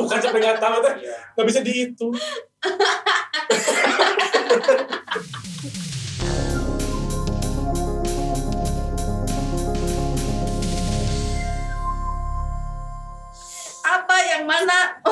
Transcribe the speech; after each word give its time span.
tuh 0.00 0.08
kan 0.08 0.18
sampai 0.24 0.40
nggak 0.40 0.56
tahu 0.56 0.76
tuh 0.80 0.94
nggak 1.36 1.46
bisa 1.46 1.60
dihitung 1.60 2.12
Apa 13.90 14.16
yang 14.22 14.46
mana? 14.46 15.02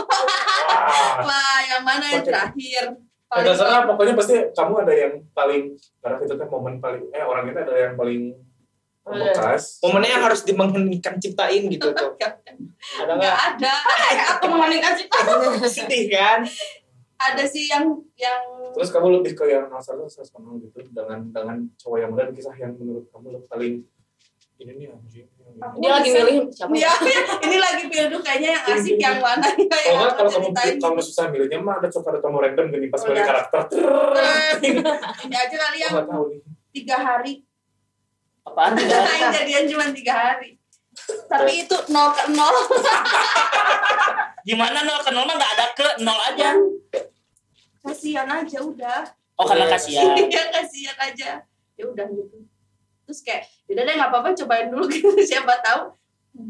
Wah. 1.27 1.59
Yang 1.67 1.83
mana 1.83 2.05
yang 2.15 2.23
terakhir? 2.23 2.85
Ya, 3.29 3.43
terserah 3.45 3.85
pokoknya 3.85 4.15
pasti 4.17 4.39
kamu 4.57 4.89
ada 4.89 4.95
yang 4.95 5.13
paling 5.37 5.77
karena 6.01 6.17
itu 6.25 6.35
kan 6.39 6.49
momen 6.49 6.81
paling 6.81 7.05
eh 7.13 7.21
orang 7.21 7.45
kita 7.53 7.61
ada 7.67 7.75
yang 7.77 7.95
paling 7.99 8.33
membekas 9.09 9.81
Momennya 9.83 10.11
yang 10.17 10.25
harus 10.29 10.41
dimenghentikan 10.45 11.17
ciptain 11.19 11.65
gitu 11.73 11.89
tuh. 11.93 12.13
Ada 13.03 13.13
Nggak 13.19 13.37
ada. 13.55 13.75
Aku 14.39 14.45
mengeningkan 14.49 14.95
cita. 14.95 15.19
Sedih 15.77 16.07
kan? 16.13 16.47
Ada 17.19 17.43
sih 17.51 17.67
yang 17.67 17.99
yang 18.15 18.39
terus 18.71 18.95
kamu 18.95 19.19
lebih 19.19 19.35
ke 19.35 19.51
yang 19.51 19.67
asal 19.75 19.99
senang 20.07 20.63
gitu 20.63 20.87
dengan 20.95 21.27
dengan 21.35 21.67
cowok 21.75 21.99
yang 21.99 22.13
dan 22.15 22.31
kisah 22.31 22.55
yang 22.55 22.79
menurut 22.79 23.11
kamu 23.11 23.35
lebih 23.35 23.49
paling 23.51 23.75
ini 24.59 24.73
nih 24.75 24.87
anjing 24.91 25.27
Dia 25.83 25.91
lagi 25.99 26.11
milih 26.15 26.51
siapa? 26.51 26.71
Iya, 26.75 26.93
ini 27.47 27.57
lagi 27.59 27.85
pilih 27.91 28.23
kayaknya 28.23 28.51
yang 28.55 28.65
asik 28.71 28.99
yang 28.99 29.19
mana 29.19 29.47
ya 29.55 29.79
yang 29.91 29.97
nggak 29.99 30.15
kalau 30.15 30.31
kamu 30.31 30.79
kamu 30.79 31.01
susah 31.03 31.27
milihnya 31.31 31.59
mah 31.59 31.83
ada 31.83 31.91
ada 31.91 32.19
kamu 32.23 32.37
random 32.39 32.67
gini 32.71 32.87
pas 32.87 33.03
Oh, 33.03 33.07
milih 33.11 33.23
iya. 33.23 33.27
karakter 33.27 33.61
Ini 35.27 35.37
aja 35.39 35.57
kali 35.59 35.79
yang 35.83 35.95
tiga 36.71 36.97
hari. 37.03 37.48
Apaan? 38.49 38.73
Yang 39.21 39.33
jadian 39.37 39.65
cuma 39.69 39.85
tiga 39.93 40.15
hari. 40.17 40.57
Tapi 41.29 41.53
itu 41.69 41.77
nol 41.93 42.11
ke 42.17 42.25
nol. 42.35 42.57
Gimana 44.49 44.83
nol 44.83 45.01
ke 45.05 45.11
nol 45.13 45.25
mah 45.29 45.37
nggak 45.37 45.53
ada 45.55 45.67
ke 45.77 45.89
nol 46.03 46.21
aja. 46.33 46.51
Kasihan 47.85 48.29
aja 48.29 48.59
udah. 48.65 49.01
Oh 49.39 49.47
karena 49.47 49.69
kasihan. 49.71 50.17
Iya 50.19 50.43
kasihan 50.51 50.99
aja. 50.99 51.31
Ya 51.79 51.85
udah 51.87 52.07
gitu. 52.11 52.43
Terus 53.09 53.25
kayak, 53.25 53.49
yaudah 53.71 53.85
deh 53.89 53.95
nggak 53.97 54.11
apa-apa 54.11 54.29
cobain 54.37 54.69
dulu 54.69 54.85
gitu. 54.91 55.09
Siapa 55.23 55.63
tahu 55.63 55.95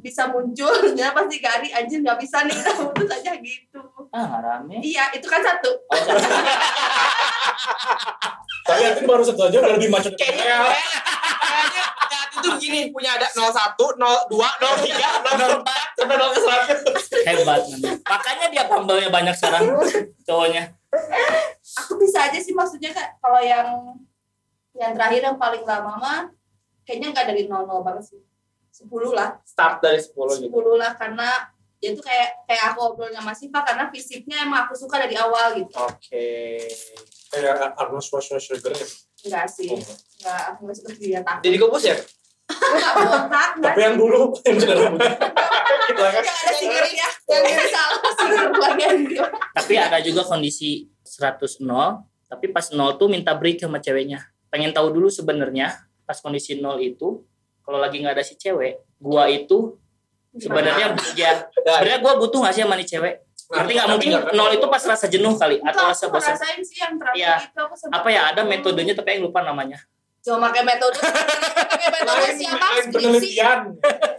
bisa 0.01 0.27
muncul. 0.33 0.73
Dia 0.97 1.13
pasti 1.13 1.37
gari 1.39 1.69
anjir 1.71 2.01
nggak 2.01 2.19
bisa 2.19 2.43
nih. 2.49 2.57
Kita 2.57 2.73
putus 2.81 3.11
aja 3.13 3.33
gitu. 3.39 3.83
Ah 4.11 4.41
rame. 4.41 4.81
Iya, 4.81 5.13
itu 5.15 5.29
kan 5.29 5.45
satu. 5.45 5.71
Oh, 5.87 5.97
tapi 8.69 8.81
nanti 8.85 9.03
baru 9.09 9.23
satu 9.25 9.49
aja 9.49 9.57
udah 9.65 9.73
lebih 9.81 9.89
macet 9.89 10.13
Kayaknya 10.13 10.69
kayaknya 11.41 11.85
itu 12.39 12.49
gini 12.63 12.81
punya 12.95 13.19
ada 13.19 13.29
01, 13.31 13.75
02, 13.77 14.31
03, 14.31 15.65
04 15.65 15.99
sampai 15.99 16.17
0 16.17 16.35
ke 16.35 16.41
100. 16.41 17.29
Hebat 17.29 17.63
memang. 17.75 17.97
Makanya 18.03 18.47
dia 18.51 18.65
bumble-nya 18.67 19.11
banyak 19.11 19.35
sekarang 19.37 19.63
cowoknya. 20.27 20.73
Aku 21.85 22.01
bisa 22.01 22.31
aja 22.31 22.39
sih 22.41 22.55
maksudnya 22.57 22.95
kak. 22.95 23.21
Kalau 23.21 23.41
yang 23.43 23.69
yang 24.79 24.95
terakhir 24.95 25.21
yang 25.27 25.37
paling 25.37 25.63
lama 25.67 25.93
mah 25.99 26.21
kayaknya 26.87 27.13
nggak 27.13 27.27
dari 27.29 27.43
nol 27.51 27.67
nol 27.67 27.83
banget 27.83 28.15
sih. 28.15 28.21
10 28.79 28.89
lah. 29.11 29.43
Start 29.43 29.83
dari 29.83 29.99
10 29.99 30.15
10 30.15 30.49
gitu. 30.49 30.73
lah 30.79 30.95
karena 30.95 31.51
ya 31.79 31.95
itu 31.95 32.03
kayak 32.03 32.47
kayak 32.47 32.65
aku 32.75 32.79
obrol 32.95 33.11
sama 33.11 33.35
Siva 33.35 33.63
karena 33.63 33.87
fisiknya 33.91 34.43
emang 34.47 34.67
aku 34.67 34.75
suka 34.79 35.03
dari 35.03 35.19
awal 35.19 35.59
gitu. 35.59 35.75
Oke. 35.79 36.63
kayak 37.29 37.77
Arnold 37.77 38.01
Schwarzenegger 38.01 38.73
ya 38.73 38.89
Enggak 39.27 39.47
sih. 39.51 39.69
Oh. 39.75 39.83
Enggak, 40.23 40.43
aku 40.55 40.59
nggak 40.65 40.77
suka 40.79 40.91
dia 40.97 41.21
takut. 41.21 41.43
Jadi 41.45 41.57
kubus 41.59 41.85
ya? 41.85 41.97
Botak, 42.59 43.51
tapi 43.63 43.79
yang 43.81 43.95
dulu 43.97 44.35
yang 44.43 44.57
sudah 44.59 44.77
rambutnya 44.77 45.15
Gitu 45.89 46.01
kan? 46.03 46.13
Yang 46.21 46.37
ada 46.37 46.53
singernya, 46.53 47.07
yang 47.27 47.43
ini 47.49 47.65
salah 47.69 48.01
singer 48.13 48.47
bagian. 48.53 48.97
Tapi 49.57 49.75
ada 49.75 49.99
juga 50.01 50.23
kondisi 50.23 50.85
100 51.03 51.65
nol. 51.65 52.05
Tapi 52.29 52.53
pas 52.53 52.69
nol 52.77 53.01
tuh 53.01 53.09
minta 53.09 53.33
break 53.33 53.57
sama 53.57 53.81
ceweknya. 53.81 54.21
Pengen 54.53 54.77
tahu 54.77 54.93
dulu 54.93 55.09
sebenarnya 55.09 55.73
pas 56.05 56.21
kondisi 56.21 56.61
nol 56.61 56.77
itu 56.79 57.25
kalau 57.65 57.81
lagi 57.81 58.01
nggak 58.01 58.17
ada 58.17 58.25
si 58.25 58.37
cewek, 58.37 58.81
gua 59.01 59.29
itu 59.29 59.77
sebenarnya 60.37 60.93
ya 61.17 61.49
sebenarnya 61.53 61.99
gua 62.01 62.21
butuh 62.21 62.45
nggak 62.45 62.55
sih 62.57 62.63
sama 62.65 62.77
nih 62.77 62.89
cewek? 62.89 63.15
Ngerti 63.49 63.73
nggak 63.81 63.89
mungkin 63.89 64.11
nol 64.37 64.51
itu 64.53 64.67
pas 64.69 64.83
rasa 64.85 65.09
jenuh 65.09 65.33
kali 65.37 65.57
atau 65.65 65.89
rasa 65.89 66.05
aku 66.05 66.21
bosan. 66.21 66.37
ngerasain 66.37 66.61
sih 66.61 66.79
yang 66.85 67.01
terakhir 67.01 67.17
Iya. 67.17 67.35
itu 67.49 67.61
aku 67.65 67.75
sempat 67.81 67.97
Apa 68.05 68.09
ya 68.13 68.23
ada 68.29 68.43
metodenya 68.45 68.93
tapi 68.93 69.09
yang 69.17 69.25
lupa 69.25 69.41
namanya. 69.41 69.81
Cuma 70.29 70.45
pakai 70.45 70.61
metode 70.63 71.01
pakai 71.73 71.89
metode 71.89 72.29
siapa? 72.35 72.67
Skripsi. 72.83 73.29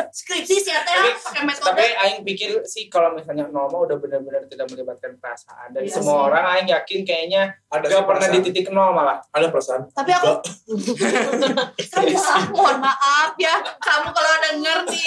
Skripsi 0.09 0.55
siapa 0.59 0.89
ya? 0.89 1.13
Pakai 1.13 1.43
metode. 1.45 1.69
Tapi 1.69 1.85
Aing 1.95 2.21
pikir 2.23 2.65
sih 2.65 2.89
kalau 2.89 3.13
misalnya 3.13 3.45
normal 3.47 3.85
udah 3.85 3.93
benar-benar 3.95 4.49
tidak 4.49 4.65
melibatkan 4.67 5.13
perasaan. 5.15 5.69
Dan 5.69 5.85
Iya 5.85 5.93
semua 5.93 6.15
sih. 6.15 6.25
orang 6.27 6.45
Aing 6.49 6.67
yakin 6.67 6.99
kayaknya 7.03 7.41
ada 7.67 7.85
gak 7.85 8.03
pernah 8.03 8.25
di 8.27 8.39
titik 8.41 8.67
nol 8.69 8.89
malah. 8.89 9.21
ada 9.29 9.47
perasaan 9.47 9.85
Tapi 9.91 10.09
aku 10.11 10.41
saya 11.79 12.41
mohon 12.49 12.77
maaf 12.79 13.37
ya 13.37 13.53
kamu 13.77 14.09
kalau 14.09 14.31
denger 14.43 14.77
nih. 14.87 15.05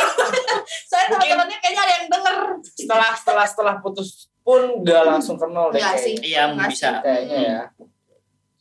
Saya 0.84 1.04
teman-temannya 1.08 1.58
kayaknya 1.58 1.82
ada 1.82 1.92
yang 1.92 2.06
denger. 2.08 2.36
Setelah 2.62 3.10
setelah 3.12 3.44
setelah 3.44 3.74
putus 3.78 4.30
pun 4.40 4.82
gak 4.82 5.02
langsung 5.04 5.34
ke 5.34 5.46
nol 5.46 5.70
deh 5.70 5.78
kayaknya. 5.78 5.98
sih. 5.98 6.14
Iya 6.22 6.42
Enggak 6.48 6.68
bisa. 6.70 6.90
Kayaknya 7.00 7.38
ya. 7.40 7.60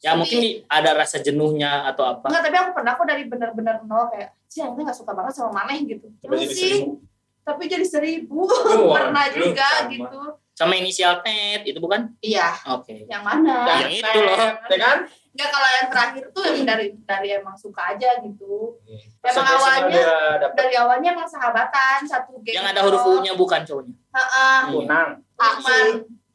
Ya 0.01 0.17
mungkin 0.17 0.41
di- 0.41 0.65
ada 0.65 0.97
rasa 0.97 1.17
jenuhnya 1.17 1.85
atau 1.85 2.01
apa. 2.03 2.25
Enggak, 2.25 2.43
tapi 2.43 2.55
aku 2.57 2.71
pernah 2.73 2.91
aku 2.91 3.03
dari 3.05 3.23
benar-benar 3.23 3.85
nol 3.85 4.09
kayak, 4.09 4.33
sih 4.45 4.59
aku 4.59 4.81
nggak 4.81 4.97
suka 4.97 5.13
banget 5.13 5.33
sama 5.33 5.61
Maneh 5.61 5.85
gitu. 5.85 6.09
Tapi 6.17 6.25
Terus 6.25 6.39
jadi 6.41 6.53
sih, 6.53 6.71
seribu. 6.73 6.91
tapi 7.41 7.63
jadi 7.69 7.85
seribu. 7.85 8.39
Wah, 8.43 8.93
pernah 8.97 9.25
juga 9.29 9.67
sama. 9.79 9.91
gitu. 9.93 10.19
Sama 10.51 10.73
inisial 10.75 11.21
net 11.21 11.63
itu 11.63 11.77
bukan? 11.77 12.11
Iya, 12.19 12.49
Oke. 12.71 13.05
yang 13.05 13.21
mana? 13.21 13.65
Yang 13.81 14.01
itu 14.01 14.19
loh. 14.19 14.37
Ya 14.67 14.77
kan? 14.77 14.97
Enggak 15.31 15.49
kalau 15.49 15.69
yang 15.71 15.87
terakhir 15.87 16.23
tuh 16.29 16.43
yang 16.43 16.65
dari 16.65 16.85
dari 17.01 17.27
emang 17.31 17.55
suka 17.55 17.95
aja 17.95 18.19
gitu. 18.19 18.81
Emang 19.21 19.31
Sampai 19.37 19.53
awalnya 19.55 20.03
dari 20.51 20.75
awalnya 20.75 21.09
emang 21.13 21.25
sahabatan 21.25 22.03
satu 22.03 22.41
geng. 22.41 22.57
Yang 22.57 22.67
ada 22.67 22.81
huruf 22.83 23.05
U-nya 23.07 23.33
bukan 23.33 23.61
cowoknya. 23.63 23.95
Heeh. 24.11 24.57
Iya. 24.65 24.73
Kunang, 24.75 25.09
Lukman. 25.37 25.87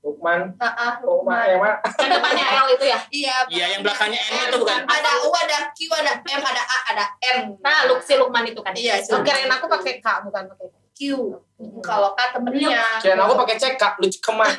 Lukman, 0.07 0.55
Heeh, 0.55 0.93
Lukman, 1.03 1.45
yang 1.51 1.59
mana? 1.59 1.83
Yang 1.99 2.11
depannya 2.15 2.47
L 2.63 2.67
itu 2.71 2.85
ya? 2.87 2.99
Iya. 3.11 3.37
Iya, 3.51 3.67
yang 3.75 3.81
belakangnya 3.83 4.23
N 4.23 4.55
itu 4.55 4.59
bukan? 4.63 4.79
Ada 4.87 5.11
U, 5.27 5.29
ada 5.35 5.59
Q, 5.75 5.79
ada 5.91 6.13
M, 6.23 6.43
ada 6.47 6.63
A, 6.63 6.79
ada 6.95 7.05
N. 7.43 7.59
Nah, 7.59 7.91
Luk 7.91 7.99
si 7.99 8.15
Lukman 8.15 8.47
itu 8.47 8.63
kan. 8.63 8.71
Iya, 8.71 9.03
Oh, 9.11 9.27
kirain 9.27 9.51
aku 9.51 9.67
pakai 9.67 9.99
K 9.99 10.07
bukan 10.23 10.47
pakai 10.47 10.67
K. 10.71 10.75
Q. 10.95 11.01
Kalau 11.83 12.15
K 12.15 12.21
temennya. 12.31 13.03
Kirain 13.03 13.19
aku 13.19 13.35
pakai 13.35 13.57
cek 13.59 13.75
kak, 13.75 13.99
lucu 13.99 14.23
keman. 14.23 14.47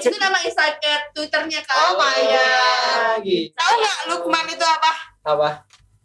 itu 0.00 0.16
nama 0.18 0.38
Instagram 0.40 1.00
Twitternya 1.10 1.60
Kak. 1.66 1.76
Oh 1.76 1.92
my 1.98 2.20
God. 2.30 3.26
Gitu. 3.26 3.50
Tahu 3.58 3.72
nggak 3.74 3.98
Lukman 4.14 4.46
itu 4.48 4.64
apa? 4.64 4.92
Apa? 5.26 5.48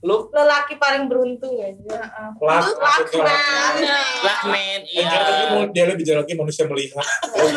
Lu 0.06 0.30
Lelaki 0.30 0.78
paling 0.78 1.10
beruntung 1.10 1.58
ya. 1.58 1.74
Heeh. 1.74 2.30
Lak, 2.38 2.62
Lu 2.62 2.72
maksudnya 2.78 3.26
Lakman. 3.26 3.74
Lah 4.22 4.40
men, 4.54 4.82
Yang 4.86 5.08
jalan 5.10 5.26
lagi 5.26 5.42
iya. 5.42 5.50
mau 5.50 5.66
dia 5.74 5.86
lebih 5.90 6.06
lagi 6.14 6.34
manusia 6.38 6.64
melihat. 6.70 7.02
Oh. 7.34 7.50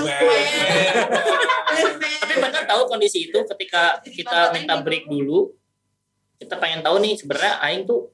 Tapi 2.25 2.35
benar 2.41 2.65
tahu 2.65 2.83
kondisi 2.89 3.29
itu 3.29 3.39
ketika 3.45 4.01
kita 4.01 4.57
minta 4.57 4.81
break 4.81 5.13
dulu, 5.13 5.53
kita 6.41 6.57
pengen 6.57 6.81
tahu 6.81 6.97
nih 7.05 7.21
sebenarnya 7.21 7.61
Aing 7.61 7.85
tuh 7.85 8.09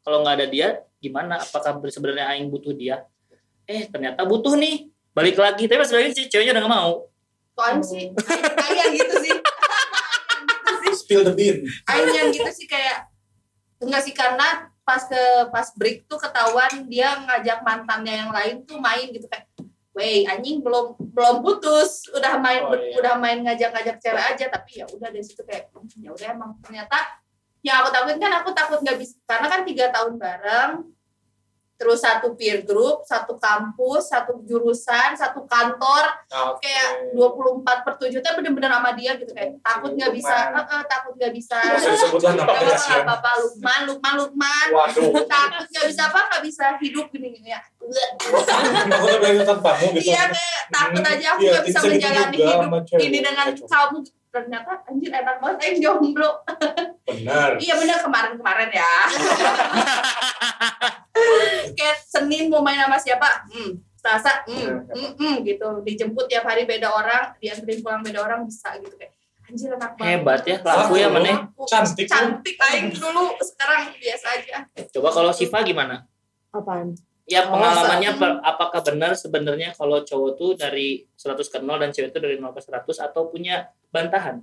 kalau 0.00 0.24
nggak 0.24 0.34
ada 0.40 0.46
dia 0.48 0.68
gimana? 1.04 1.36
Apakah 1.36 1.76
sebenarnya 1.92 2.32
Aing 2.32 2.48
butuh 2.48 2.72
dia? 2.72 3.04
Eh 3.68 3.84
ternyata 3.92 4.24
butuh 4.24 4.56
nih. 4.56 4.88
Balik 5.12 5.36
lagi, 5.38 5.68
tapi 5.68 5.78
pas 5.78 5.92
balik 5.92 6.10
si 6.10 6.26
ceweknya 6.26 6.58
udah 6.58 6.62
gak 6.66 6.74
mau. 6.74 6.92
Soalnya 7.54 7.86
sih, 7.86 8.04
Aing 8.64 8.78
yang 8.80 8.92
gitu 8.96 9.14
sih. 9.22 9.32
Spill 11.04 11.22
the 11.22 11.36
bean. 11.36 11.62
Aing 11.86 12.10
yang 12.10 12.28
gitu 12.34 12.50
sih 12.50 12.66
kayak 12.66 13.13
enggak 13.84 14.02
sih 14.04 14.14
karena 14.16 14.68
pas 14.84 15.00
ke 15.08 15.22
pas 15.48 15.68
break 15.76 16.04
tuh 16.04 16.20
ketahuan 16.20 16.84
dia 16.88 17.16
ngajak 17.24 17.64
mantannya 17.64 18.14
yang 18.26 18.32
lain 18.32 18.54
tuh 18.68 18.76
main 18.80 19.08
gitu 19.12 19.24
kayak 19.28 19.48
Wey, 19.94 20.26
anjing 20.26 20.58
belum 20.58 20.98
belum 21.14 21.38
putus, 21.46 22.10
udah 22.10 22.42
main 22.42 22.66
Oh, 22.66 22.74
iya. 22.74 22.98
udah 22.98 23.14
main 23.14 23.38
ngajak-ngajak 23.46 24.02
cewek 24.02 24.24
aja, 24.34 24.50
tapi 24.50 24.82
ya 24.82 24.90
udah 24.90 25.06
dari 25.06 25.22
situ 25.22 25.46
kayak 25.46 25.70
"Hmm, 25.70 25.86
ya 26.02 26.10
udah 26.10 26.34
emang 26.34 26.58
ternyata 26.58 27.22
yang 27.62 27.78
aku 27.78 27.94
takutin 27.94 28.18
kan 28.18 28.32
aku 28.42 28.50
takut 28.50 28.78
nggak 28.82 28.98
bisa 28.98 29.14
karena 29.22 29.46
kan 29.46 29.60
tiga 29.62 29.94
tahun 29.94 30.18
bareng, 30.18 30.72
terus 31.84 32.00
satu 32.00 32.32
peer 32.32 32.64
group, 32.64 33.04
satu 33.04 33.36
kampus, 33.36 34.08
satu 34.08 34.40
jurusan, 34.48 35.12
satu 35.12 35.44
kantor, 35.44 36.08
Oke. 36.32 36.64
kayak 36.64 37.12
24 37.12 37.84
per 37.84 38.00
7 38.00 38.24
tuh 38.24 38.32
bener-bener 38.40 38.72
sama 38.72 38.96
dia 38.96 39.12
gitu 39.20 39.36
kayak 39.36 39.60
takut 39.60 39.92
nggak 39.92 40.16
bisa, 40.16 40.32
eh, 40.56 40.64
eh, 40.64 40.82
takut 40.88 41.12
nggak 41.12 41.32
bisa 41.36 41.60
Gak 41.60 41.76
usah 41.76 41.92
disebutlah 41.92 42.32
Gak 42.32 42.40
namanya 42.40 42.64
apa 42.64 42.72
kasihan. 42.72 43.04
apa 43.04 43.30
Lukman, 43.36 43.80
Lukman, 43.84 44.14
Lukman. 44.16 44.66
Waduh. 44.72 45.12
Takut 45.28 45.66
nggak 45.68 45.86
bisa 45.92 46.02
apa, 46.08 46.20
nggak 46.32 46.42
bisa 46.48 46.64
hidup 46.80 47.06
gini 47.12 47.28
gini 47.36 47.48
ya. 47.52 47.60
Aku 47.60 49.44
tanpamu 49.44 49.86
gitu. 50.00 50.08
Iya 50.08 50.22
kayak 50.32 50.60
takut 50.72 51.04
aja 51.04 51.26
aku 51.36 51.40
Iya, 51.44 51.50
nggak 51.52 51.64
bisa 51.68 51.78
gitu 51.84 51.88
menjalani 51.92 52.36
hidup 52.40 52.60
ini 52.96 53.18
dengan 53.20 53.46
kamu. 53.52 53.98
Ternyata 54.34 54.82
anjir 54.90 55.14
enak 55.14 55.38
banget, 55.38 55.58
Aing 55.62 55.78
jomblo. 55.78 56.42
Benar. 57.06 57.54
Iya 57.62 57.74
bener 57.78 57.98
kemarin-kemarin 58.02 58.70
ya. 58.74 58.94
kayak 61.78 61.98
Senin 62.02 62.50
mau 62.50 62.66
main 62.66 62.82
sama 62.82 62.98
siapa? 62.98 63.46
Hmm. 63.46 63.78
Selasa, 63.94 64.42
hmm, 64.44 64.90
hmm, 64.90 65.10
hmm, 65.16 65.34
gitu. 65.46 65.68
Dijemput 65.86 66.26
tiap 66.26 66.44
hari 66.44 66.66
beda 66.66 66.90
orang, 66.92 67.32
dianterin 67.40 67.80
pulang 67.80 68.02
beda 68.02 68.20
orang 68.20 68.42
bisa 68.44 68.74
gitu 68.82 68.92
kayak. 68.98 69.14
Anjir 69.44 69.70
anak 69.72 69.96
banget. 69.96 70.10
Hebat 70.18 70.42
ya, 70.44 70.56
laku 70.60 70.94
ya 70.98 71.08
mana? 71.08 71.48
Cantik. 71.64 72.06
Cantik 72.10 72.56
aing 72.58 72.90
dulu, 72.90 73.38
sekarang 73.38 73.94
biasa 73.96 74.26
aja. 74.34 74.56
Coba 74.92 75.08
kalau 75.14 75.30
Siva 75.30 75.62
gimana? 75.62 76.04
Apaan? 76.50 76.98
Ya 77.24 77.48
Oh, 77.48 77.56
pengalamannya 77.56 78.20
per- 78.20 78.40
apakah 78.44 78.84
benar 78.84 79.16
sebenarnya 79.16 79.72
kalau 79.72 80.04
cowok 80.04 80.30
tuh 80.36 80.50
dari 80.60 81.08
100 81.16 81.48
ke 81.48 81.56
0 81.56 81.80
dan 81.80 81.88
cewek 81.88 82.12
itu 82.12 82.20
dari 82.20 82.36
0 82.36 82.52
ke 82.52 82.60
100 82.60 82.84
atau 83.00 83.32
punya 83.32 83.64
bantahan? 83.94 84.42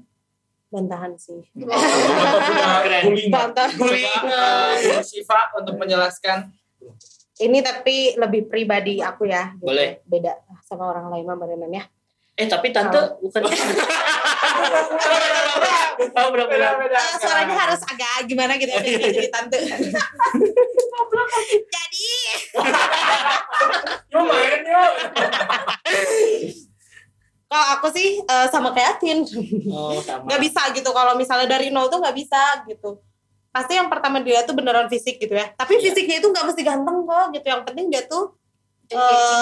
Bantahan 0.72 1.12
sih. 1.20 1.44
Keren. 1.52 3.04
guling. 3.12 3.28
Bantahan. 3.28 3.76
Siva 5.04 5.52
untuk 5.60 5.76
menjelaskan. 5.76 6.48
Ini 7.42 7.60
tapi 7.60 8.16
lebih 8.16 8.48
pribadi 8.48 9.04
aku 9.04 9.28
ya. 9.28 9.52
gitu. 9.60 9.68
Boleh. 9.68 10.00
Beda 10.08 10.40
sama 10.64 10.88
orang 10.88 11.12
lain 11.12 11.28
mah 11.28 11.36
beneran 11.36 11.76
ya. 11.76 11.84
Eh 12.40 12.48
tapi 12.48 12.72
tante 12.72 13.20
bukan 13.20 13.44
Oh, 16.02 16.34
Beda-beda. 16.34 16.98
Eh, 16.98 17.18
suaranya 17.22 17.56
harus 17.68 17.82
agak 17.86 18.26
gimana 18.26 18.58
gitu 18.58 18.74
ya 18.74 18.82
jadi, 18.82 19.22
jadi 19.22 19.30
tante. 19.30 19.60
jadi 21.76 22.10
yuk. 24.66 24.94
kalau 27.52 27.68
aku 27.74 27.92
sih 27.92 28.08
eh, 28.18 28.48
sama 28.48 28.72
kayak 28.72 28.96
Atin 28.96 29.28
Oh, 29.68 30.00
sama. 30.00 30.24
nggak 30.28 30.42
bisa 30.42 30.62
gitu 30.72 30.88
kalau 30.90 31.14
misalnya 31.14 31.48
dari 31.50 31.68
nol 31.68 31.86
tuh 31.86 32.00
nggak 32.00 32.16
bisa 32.16 32.40
gitu 32.64 33.04
pasti 33.52 33.76
yang 33.76 33.86
pertama 33.86 34.18
dia 34.20 34.42
tuh 34.42 34.56
beneran 34.56 34.88
fisik 34.88 35.20
gitu 35.20 35.36
ya 35.36 35.52
tapi 35.54 35.76
Iya. 35.76 35.84
fisiknya 35.86 36.18
itu 36.18 36.28
nggak 36.28 36.46
mesti 36.46 36.62
ganteng 36.62 37.04
kok 37.04 37.26
gitu 37.32 37.46
yang 37.46 37.62
penting 37.62 37.86
dia 37.88 38.04
tuh 38.06 38.32
eh 38.88 38.98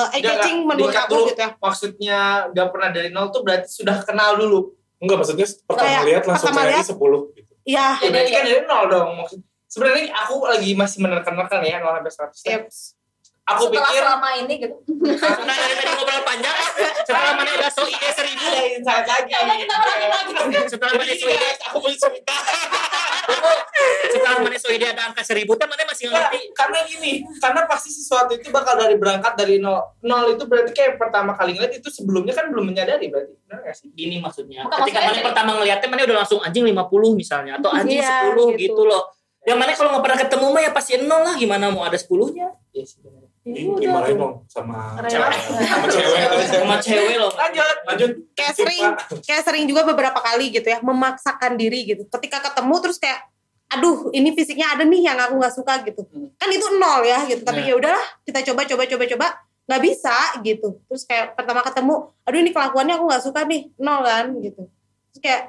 eye 0.10 0.20
Nggak, 0.20 0.34
catching 0.36 0.58
nggak. 0.60 0.70
menurut 0.72 0.94
aku 0.96 1.10
dulu. 1.12 1.26
gitu 1.28 1.40
ya 1.40 1.50
Maksudnya 1.56 2.20
gak 2.50 2.68
pernah 2.70 2.90
dari 2.90 3.10
nol 3.10 3.30
tuh 3.30 3.42
berarti 3.42 3.66
sudah 3.68 3.98
kenal 4.00 4.34
dulu. 4.36 4.74
Enggak 4.98 5.18
maksudnya 5.18 5.48
pertama 5.64 5.86
Kayak 5.88 6.02
lihat 6.04 6.24
langsung 6.26 6.50
pertama 6.50 6.70
lihat. 6.70 6.86
10 6.86 6.98
gitu. 7.34 7.52
iya 7.64 7.88
Ya 7.98 8.10
berarti 8.10 8.30
kan 8.32 8.44
dari 8.44 8.62
nol 8.64 8.84
dong. 8.88 9.10
Maksud 9.18 9.40
sebenarnya 9.66 10.06
aku 10.16 10.34
lagi 10.44 10.72
masih 10.74 10.98
menerkan-nerkan 11.00 11.62
ya 11.62 11.78
nol 11.80 11.98
sampai 11.98 12.12
seratus. 12.12 12.78
Aku 13.50 13.66
Setelah 13.66 13.90
pikir 13.90 14.02
selama 14.06 14.30
ini 14.38 14.54
gitu. 14.62 14.76
Nah, 15.42 15.56
dari 15.58 15.74
tadi 15.74 15.92
ngobrol 15.98 16.22
panjang, 16.22 16.56
setelah 17.02 17.34
mana 17.34 17.50
udah 17.58 17.72
so 17.74 17.84
ide 17.90 18.10
seribu, 18.14 18.46
insight 18.46 19.06
lagi. 19.10 19.32
Ya 19.34 19.42
kita 19.58 19.76
lagi 19.82 20.06
lagi. 20.06 20.34
setelah 20.70 20.94
mana 20.94 21.14
so 21.18 21.28
ide, 21.28 21.50
aku 21.66 21.78
punya 21.82 21.98
cerita. 21.98 22.36
setelah 24.14 24.38
mana 24.46 24.58
so 24.62 24.70
ide 24.70 24.86
ada 24.94 25.02
angka 25.10 25.26
seribu, 25.26 25.58
kan 25.58 25.66
mana 25.66 25.82
masih 25.90 26.14
ngerti. 26.14 26.40
karena 26.54 26.78
gini, 26.86 27.12
karena 27.42 27.66
pasti 27.66 27.90
sesuatu 27.90 28.38
itu 28.38 28.54
bakal 28.54 28.78
dari 28.78 28.96
berangkat 29.02 29.34
dari 29.34 29.58
nol. 29.58 29.82
Nol 30.06 30.38
itu 30.38 30.46
berarti 30.46 30.70
kayak 30.70 31.02
pertama 31.02 31.34
kali 31.34 31.58
ngeliat 31.58 31.74
itu 31.74 31.90
sebelumnya 31.90 32.38
kan 32.38 32.54
belum 32.54 32.70
menyadari 32.70 33.10
berarti. 33.10 33.34
Benar 33.50 33.66
gak 33.66 33.76
sih? 33.82 33.90
Gini 33.98 34.22
maksudnya, 34.22 34.62
Bukan, 34.62 34.78
ketika 34.86 35.00
maksudnya 35.02 35.22
mana 35.26 35.28
pertama 35.34 35.50
ngeliatnya 35.58 35.88
mana 35.90 36.02
udah 36.06 36.18
langsung 36.22 36.40
anjing 36.46 36.64
50 36.70 37.18
misalnya, 37.18 37.58
atau 37.58 37.70
anjing 37.74 37.98
Iya, 37.98 38.30
10 38.30 38.54
gitu. 38.54 38.62
gitu 38.62 38.84
loh. 38.86 39.10
Yang 39.48 39.58
mana 39.58 39.72
kalau 39.74 39.90
nggak 39.96 40.04
pernah 40.04 40.20
ketemu 40.20 40.46
mah 40.52 40.62
ya 40.62 40.72
pasti 40.76 40.92
nol 41.02 41.22
lah, 41.26 41.34
gimana 41.40 41.66
mau 41.74 41.82
ada 41.88 41.98
10-nya? 41.98 42.48
Iya 42.76 42.86
sih 42.86 43.00
benar. 43.02 43.18
Ini 43.18 43.18
Udah. 43.18 43.19
Dimarahin 43.46 44.16
dong 44.16 44.44
sama 44.46 45.00
cewek. 45.04 45.32
Sama 45.64 45.86
cewek. 45.88 46.18
Sama 46.46 46.76
cewek 46.78 47.16
loh. 47.18 47.32
Lanjut. 47.32 47.78
Lanjut. 47.88 48.12
kayak 48.34 48.54
sering 48.54 48.84
kayak 49.22 49.44
sering 49.44 49.66
juga 49.66 49.84
beberapa 49.84 50.20
kali 50.20 50.50
gitu 50.50 50.66
ya 50.66 50.80
memaksakan 50.80 51.56
diri 51.56 51.84
gitu 51.86 52.04
ketika 52.10 52.40
ketemu 52.42 52.76
terus 52.80 52.98
kayak 52.98 53.26
aduh 53.70 54.10
ini 54.12 54.34
fisiknya 54.34 54.74
ada 54.74 54.82
nih 54.82 55.06
yang 55.06 55.18
aku 55.18 55.38
nggak 55.38 55.54
suka 55.54 55.74
gitu 55.84 56.02
Hmm. 56.10 56.34
kan 56.36 56.50
itu 56.50 56.66
nol 56.76 57.06
ya 57.06 57.22
gitu 57.24 57.46
tapi 57.46 57.62
Ya. 57.62 57.70
ya 57.70 57.76
udahlah 57.78 58.06
kita 58.24 58.40
coba 58.50 58.66
coba 58.66 58.84
coba 58.86 59.04
coba 59.06 59.28
nggak 59.70 59.82
bisa 59.86 60.16
gitu 60.42 60.82
terus 60.90 61.06
kayak 61.06 61.38
pertama 61.38 61.62
ketemu 61.62 61.96
aduh 62.26 62.40
ini 62.40 62.50
kelakuannya 62.50 62.98
aku 62.98 63.06
nggak 63.06 63.22
suka 63.22 63.46
nih 63.46 63.70
nol 63.78 64.02
kan 64.02 64.34
gitu 64.42 64.66
terus 65.14 65.20
kayak 65.22 65.42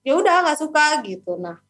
ya 0.00 0.16
udah 0.16 0.48
nggak 0.48 0.58
suka 0.58 0.84
gitu 1.04 1.36
nah 1.36 1.60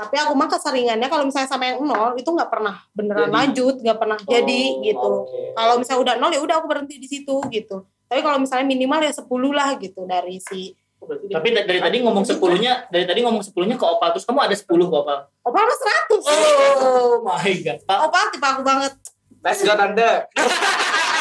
tapi 0.00 0.16
aku 0.16 0.32
mah 0.32 0.48
keseringannya 0.48 1.06
kalau 1.06 1.22
misalnya 1.22 1.44
sama 1.46 1.64
yang 1.66 1.78
nol 1.80 2.16
itu 2.16 2.24
nggak 2.26 2.48
pernah 2.48 2.80
beneran 2.90 3.26
Jadi. 3.26 3.36
lanjut 3.36 3.74
nggak 3.78 3.98
pernah 3.98 4.18
jadi 4.18 4.62
Oh, 4.66 4.80
gitu 4.80 5.10
oke. 5.22 5.40
kalau 5.52 5.74
misalnya 5.76 6.00
udah 6.00 6.14
nol 6.16 6.32
ya 6.32 6.40
udah 6.40 6.56
aku 6.56 6.66
berhenti 6.66 6.96
di 6.96 7.04
situ 7.04 7.34
gitu 7.46 7.76
tapi 8.06 8.20
kalau 8.20 8.38
misalnya 8.38 8.64
minimal 8.64 9.00
ya 9.00 9.12
10 9.12 9.28
lah 9.52 9.76
gitu 9.76 10.00
dari 10.04 10.40
si 10.40 10.72
Berarti 11.00 11.32
Tapi 11.32 11.48
da- 11.50 11.64
dari 11.64 11.80
tadi 11.80 11.96
ngomong 11.98 12.20
10-nya, 12.22 12.92
dari 12.92 13.08
tadi 13.08 13.24
ngomong 13.24 13.40
10-nya 13.40 13.72
ke 13.74 13.86
opal, 13.88 14.12
terus 14.12 14.28
kamu 14.28 14.36
ada 14.42 14.52
10 14.52 14.68
ke 14.68 14.94
opal. 14.94 15.18
opal 15.40 15.62
mah 15.64 15.78
100 16.12 16.12
Oh 16.12 17.24
my 17.24 17.52
god. 17.56 17.80
Opal 17.88 18.24
tipe 18.28 18.44
aku 18.44 18.60
banget 18.60 18.92
Let's 19.40 19.64
go 19.64 19.72
tante. 19.72 20.28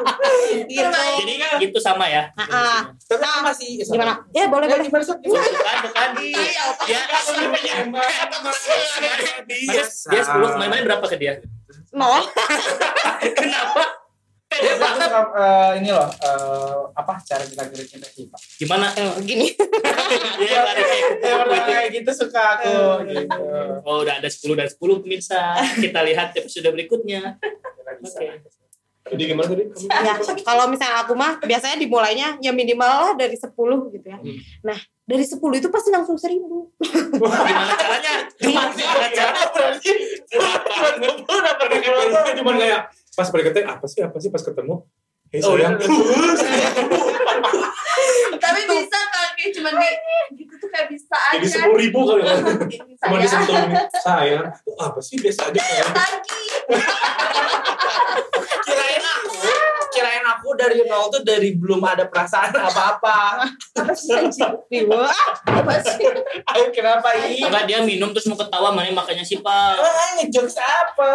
gitu 0.70 0.86
jadi 0.86 1.34
gitu 1.62 1.78
sama 1.78 2.06
ya. 2.08 2.32
Ah, 2.34 2.44
ah. 2.48 2.78
Tapi 3.04 3.24
aku 3.24 3.40
masih 3.46 3.66
gimana 3.82 4.22
ya 4.32 4.46
boleh 4.48 4.66
Ya, 4.66 4.76
boleh 4.76 4.86
gimana 4.86 5.04
Sob? 5.04 5.18
Gimana? 5.20 5.44
Bukan, 5.44 5.76
bukan. 5.86 6.08
Iya, 6.22 6.62
opal. 6.72 6.86
Dia 6.86 7.00
dia, 9.46 9.82
dia 9.84 10.22
10 10.22 10.30
kemarin 10.30 10.52
kemarin 10.70 10.84
berapa 10.86 11.04
ke 11.06 11.16
dia? 11.18 11.34
nol 11.90 12.22
Kenapa? 13.38 13.82
Dia 14.50 14.74
banget. 14.82 15.06
suka, 15.06 15.20
eh, 15.30 15.70
ini 15.78 15.90
loh 15.94 16.10
eh, 16.10 16.78
apa 16.90 17.22
cara 17.22 17.42
kita 17.46 17.62
gila 17.70 17.84
cinta 17.86 18.08
sih 18.10 18.26
pak? 18.26 18.40
Gimana? 18.58 18.86
Eh, 18.98 19.22
gini 19.22 19.46
kupu-kupu 19.54 21.22
Orang 21.22 21.50
itu. 21.54 21.70
kayak 21.70 21.88
gitu 21.94 22.10
suka 22.14 22.42
aku. 22.58 22.74
gitu. 23.06 23.42
Oh 23.86 24.02
udah 24.02 24.18
ada 24.18 24.26
10 24.26 24.58
dan 24.58 24.66
10 24.66 25.02
pemirsa. 25.06 25.54
Kita 25.78 26.02
lihat 26.02 26.34
episode 26.34 26.66
berikutnya. 26.66 27.38
Oke. 28.02 28.42
Jadi 29.00 29.32
gimana 29.32 29.48
tadi? 29.48 29.64
ya 29.88 30.12
kalau 30.44 30.68
misalnya 30.68 31.00
aku 31.00 31.16
mah 31.16 31.40
biasanya 31.40 31.80
dimulainya 31.80 32.36
ya 32.44 32.52
minimal 32.52 32.84
lah 32.84 33.12
dari 33.16 33.32
10 33.32 33.48
gitu 33.96 34.06
ya. 34.06 34.20
Hmm. 34.20 34.36
nah 34.60 34.76
dari 35.08 35.24
10 35.24 35.40
itu 35.40 35.68
pasti 35.72 35.88
langsung 35.88 36.20
1000 36.20 36.36
Gimana 37.16 37.48
caranya? 37.80 38.14
Gimana 38.38 38.76
udah 41.26 41.54
pernah 41.56 41.78
Dia 41.80 42.32
cuma 42.38 42.52
kayak 42.60 42.80
pas 43.16 43.28
PDKT 43.32 43.58
apa 43.66 43.86
sih 43.88 44.00
apa 44.04 44.16
sih 44.20 44.28
pas 44.28 44.44
ketemu? 44.44 44.84
Hei 45.30 45.38
Oh, 45.46 45.54
sayang, 45.54 45.78
Tapi 48.42 48.60
bisa 48.64 48.98
kalau 49.06 49.30
kayak 49.34 49.50
cuman 49.54 49.72
di 49.76 49.90
gitu 50.36 50.54
tuh 50.56 50.68
kayak 50.68 50.86
bisa 50.88 51.14
aja. 51.14 51.34
jadi 51.36 51.46
sepuluh 51.46 51.78
ribu 51.78 51.98
kali 52.02 52.22
ya. 52.22 52.34
Ini 52.34 52.94
Cuma 53.00 53.16
saya 53.16 53.20
disentuh 53.20 53.54
ini. 53.56 53.74
Sayang, 54.00 54.46
"Oh, 54.68 54.84
apa 54.84 55.00
sih 55.00 55.16
biasa 55.16 55.40
aja 55.48 55.60
sayang. 55.60 55.90
lagi. 55.92 56.42
kirain 58.60 59.02
aku 59.02 59.30
kirain 59.90 60.24
aku 60.24 60.48
dari 60.54 60.86
nol 60.86 61.10
tuh 61.10 61.22
dari 61.22 61.50
belum 61.52 61.82
ada 61.82 62.06
perasaan 62.06 62.54
apa-apa 62.54 63.42
Apa 63.74 63.92
sih 63.92 64.14
Apa 65.44 65.74
sih? 65.82 66.06
ayo 66.46 66.66
kenapa 66.70 67.10
ini 67.16 67.42
Enggak 67.42 67.64
dia 67.66 67.82
minum 67.82 68.10
terus 68.10 68.30
mau 68.30 68.38
ketawa 68.38 68.70
mana 68.70 68.90
makanya 68.92 69.26
sih 69.26 69.38
Pak. 69.38 69.74
ah 69.76 70.10
ngejokes 70.16 70.56
apa 70.56 71.12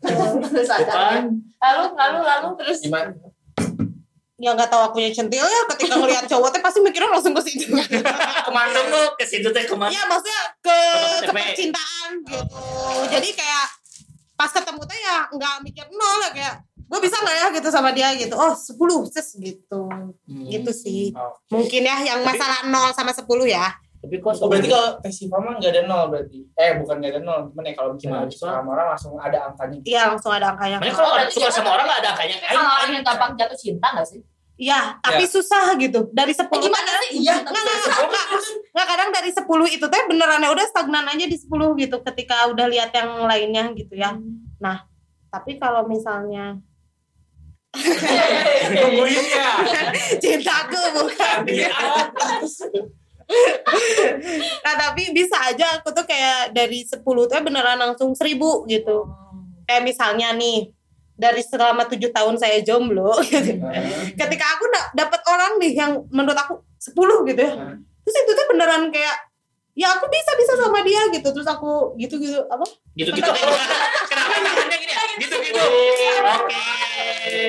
Bukan. 0.00 1.20
Lalu 1.60 1.82
lalu 1.92 2.18
lalu 2.22 2.48
terus 2.56 2.78
gimana 2.80 3.12
ya 4.40 4.50
nggak 4.50 4.66
tahu 4.66 4.82
akunya 4.82 5.10
centil 5.10 5.44
ya 5.44 5.62
ketika 5.68 5.94
ngelihat 5.94 6.24
cowok 6.26 6.48
teh 6.50 6.60
pasti 6.60 6.80
mikirnya 6.80 7.10
langsung 7.10 7.30
ke 7.30 7.42
situ 7.42 7.68
Ke 7.68 8.50
mana 8.50 8.80
lu? 8.82 9.04
Ke 9.14 9.24
situ 9.24 9.44
teh 9.46 9.62
ke 9.62 9.74
mana? 9.74 9.92
ya 9.92 10.02
maksudnya 10.04 10.40
ke 10.58 10.76
KTP. 11.20 11.20
ke 11.22 11.32
percintaan 11.36 12.10
gitu 12.24 12.60
jadi 13.06 13.28
kayak 13.30 13.66
pas 14.34 14.48
ketemu 14.48 14.80
teh 14.82 14.98
ya 14.98 15.18
nggak 15.28 15.54
mikir 15.60 15.84
nol 15.90 16.18
ya 16.22 16.30
kayak 16.32 16.54
gue 16.66 16.98
bisa 16.98 17.16
nggak 17.16 17.36
ya 17.36 17.46
gitu 17.52 17.68
sama 17.68 17.92
dia 17.92 18.08
gitu 18.14 18.32
oh 18.32 18.50
10 18.50 18.74
ses 19.06 19.28
gitu 19.36 19.82
Hmm. 20.24 20.46
gitu 20.46 20.70
sih 20.70 21.12
Oh. 21.12 21.36
mungkin 21.50 21.82
ya 21.82 21.96
yang 22.00 22.20
masalah 22.22 22.64
nol 22.64 22.90
sama 22.90 23.12
10 23.12 23.28
ya 23.46 23.68
Tapi 24.00 24.16
kok 24.16 24.32
Oh 24.40 24.48
berarti 24.48 24.68
kalau 24.72 24.96
tes 25.04 25.12
Siva 25.12 25.36
mah 25.36 25.60
nggak 25.60 25.72
ada 25.76 25.82
nol 25.84 26.08
berarti? 26.08 26.40
Eh 26.56 26.72
bukan 26.80 26.94
nggak 27.04 27.12
ada 27.12 27.20
nol, 27.20 27.40
cuman 27.52 27.64
ya 27.68 27.74
kalau 27.76 27.90
Siva? 28.00 28.24
suka 28.32 28.48
sama 28.56 28.68
orang 28.72 28.86
langsung 28.96 29.12
ada 29.20 29.38
angkanya. 29.52 29.78
iya 29.84 30.02
langsung 30.08 30.32
ada 30.32 30.46
angkanya 30.56 30.76
Mana 30.80 30.92
kalau 30.96 31.12
Berarti 31.20 31.34
suka 31.36 31.48
sama 31.52 31.70
orang 31.76 31.84
gak 31.84 32.00
ada 32.00 32.10
angkanya. 32.16 32.36
Kalau 32.40 32.72
orang 32.80 32.90
yang 32.96 33.04
gampang 33.04 33.30
jatuh 33.36 33.58
cinta 33.60 33.88
gak 33.92 34.08
sih? 34.08 34.20
iya 34.60 35.00
tapi 35.00 35.24
susah 35.24 35.72
gitu 35.80 36.12
dari 36.12 36.36
10 36.36 36.44
Eh, 36.52 36.60
gimana 36.60 36.90
sih? 37.00 37.10
Iya. 37.24 37.40
Nggak, 37.40 37.62
nggak, 37.64 37.76
nggak. 38.12 38.26
Nggak, 38.76 38.86
kadang 38.92 39.08
dari 39.08 39.30
10 39.32 39.76
itu 39.76 39.86
teh 39.88 40.02
beneran 40.04 40.44
ya 40.44 40.50
udah 40.52 40.66
stagnan 40.68 41.08
aja 41.08 41.24
di 41.24 41.36
10 41.36 41.48
gitu 41.80 41.96
ketika 42.04 42.44
udah 42.52 42.68
lihat 42.68 42.92
yang 42.92 43.24
lainnya 43.24 43.72
gitu 43.72 43.96
ya. 43.96 44.20
Nah, 44.60 44.84
tapi 45.32 45.56
kalau 45.56 45.88
misalnya 45.88 46.60
Tungguin 47.70 49.26
ya. 49.30 49.50
cintaku 50.22 50.80
bukan. 50.92 51.38
nah, 54.64 54.74
tapi 54.74 55.14
bisa 55.14 55.36
aja 55.38 55.78
aku 55.78 55.94
tuh 55.94 56.04
kayak 56.04 56.50
dari 56.50 56.82
10 56.82 57.00
tuh 57.02 57.40
beneran 57.40 57.78
langsung 57.78 58.12
1000 58.12 58.36
gitu. 58.66 59.06
Kayak 59.64 59.82
misalnya 59.86 60.34
nih 60.34 60.70
dari 61.14 61.44
selama 61.44 61.84
tujuh 61.86 62.10
tahun 62.10 62.40
saya 62.40 62.64
jomblo 62.64 63.14
gitu. 63.28 63.60
Ketika 64.16 64.46
aku 64.56 64.64
da- 64.72 64.90
dapat 65.06 65.20
orang 65.28 65.60
nih 65.60 65.72
yang 65.76 65.92
menurut 66.10 66.36
aku 66.36 66.64
10 66.80 67.28
gitu 67.30 67.40
ya. 67.40 67.52
Hmm. 67.54 67.76
Terus 68.04 68.16
itu 68.24 68.32
tuh 68.32 68.46
beneran 68.50 68.88
kayak 68.88 69.16
ya 69.78 69.86
aku 69.96 70.10
bisa 70.10 70.34
bisa 70.34 70.58
sama 70.58 70.82
dia 70.82 70.98
gitu 71.14 71.30
terus 71.30 71.46
aku 71.46 71.94
gitu 71.94 72.18
gitu 72.18 72.42
apa 72.50 72.66
Gitu-gitu 72.98 73.22
teh 73.22 73.38
gimana? 73.38 73.76
Kenapa 74.10 74.34
tangannya 74.42 74.76
gini 74.82 74.92
ya? 74.92 75.02
Gitu-gitu. 75.16 75.62
Oke. 76.26 77.44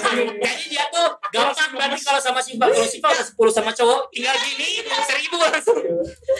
Kayaknya 0.00 0.66
dia 0.70 0.84
tuh 0.90 1.06
gampang 1.30 1.72
banget 1.74 2.00
kalau 2.02 2.20
sama 2.22 2.40
Siva. 2.40 2.66
Kalau 2.70 2.88
Siva 2.88 3.08
udah 3.10 3.26
10 3.26 3.56
sama 3.56 3.70
cowok, 3.74 4.00
tinggal 4.10 4.36
gini, 4.42 4.68
seribu 5.06 5.36
langsung. 5.38 5.78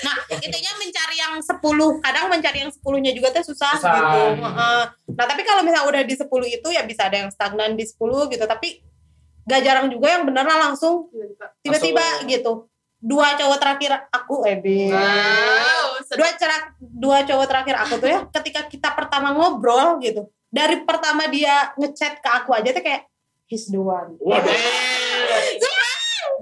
Nah, 0.03 0.17
intinya 0.33 0.73
mencari 0.79 1.17
yang 1.19 1.35
10, 1.39 2.03
kadang 2.03 2.25
mencari 2.31 2.59
yang 2.67 2.73
10-nya 2.73 3.13
juga 3.15 3.29
tuh 3.35 3.45
susah, 3.55 3.75
Susah. 3.79 3.93
gitu. 3.95 4.21
Heeh. 4.43 4.83
Nah, 5.15 5.27
tapi 5.27 5.43
kalau 5.47 5.63
misalnya 5.63 5.87
udah 5.91 6.03
di 6.03 6.15
10 6.15 6.29
itu 6.49 6.69
ya 6.71 6.83
bisa 6.87 7.07
ada 7.07 7.17
yang 7.27 7.31
stagnan 7.31 7.75
di 7.79 7.85
10 7.87 8.33
gitu, 8.33 8.45
tapi 8.47 8.83
gak 9.45 9.61
jarang 9.61 9.93
juga 9.93 10.09
yang 10.09 10.25
beneran 10.25 10.73
langsung 10.73 11.13
tiba-tiba 11.61 12.25
gitu. 12.25 12.69
Dua 13.05 13.37
cowok 13.37 13.59
terakhir 13.61 14.09
aku 14.09 14.49
Ebe. 14.49 14.89
Wow, 14.89 16.01
Dua 16.09 16.31
cerak 16.41 16.73
dua 16.81 17.21
cowok 17.29 17.47
terakhir 17.53 17.77
aku 17.77 18.01
tuh 18.01 18.09
ya 18.09 18.25
ketika 18.33 18.65
kita 18.65 18.89
pertama 18.97 19.37
ngobrol 19.37 20.01
gitu. 20.01 20.33
Dari 20.49 20.89
pertama 20.89 21.29
dia 21.29 21.77
ngechat 21.77 22.25
ke 22.25 22.31
aku 22.33 22.57
aja 22.57 22.73
tuh 22.73 22.81
kayak 22.81 23.05
he's 23.55 23.71
the 23.71 23.79
one. 23.79 24.19
Waduh. 24.19 24.51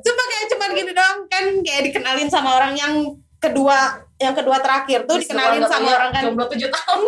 Cuma 0.01 0.23
kayak 0.25 0.47
cuman 0.57 0.69
gini 0.73 0.93
doang. 0.97 1.19
Kan 1.29 1.45
kayak 1.61 1.93
dikenalin 1.93 2.33
sama 2.33 2.57
orang 2.57 2.73
yang 2.73 3.21
kedua 3.37 4.01
yang 4.17 4.33
kedua 4.33 4.57
terakhir 4.65 5.05
tuh 5.05 5.21
dikenalin 5.21 5.61
sama 5.69 5.93
orang 5.93 6.11
kan. 6.17 6.23
Jomblo 6.25 6.49
7 6.49 6.57
tahun. 6.73 7.01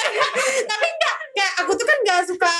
tapi 0.72 0.86
enggak 0.88 1.16
kayak 1.36 1.52
aku 1.60 1.70
tuh 1.76 1.86
kan 1.86 1.98
gak 2.08 2.20
suka 2.24 2.54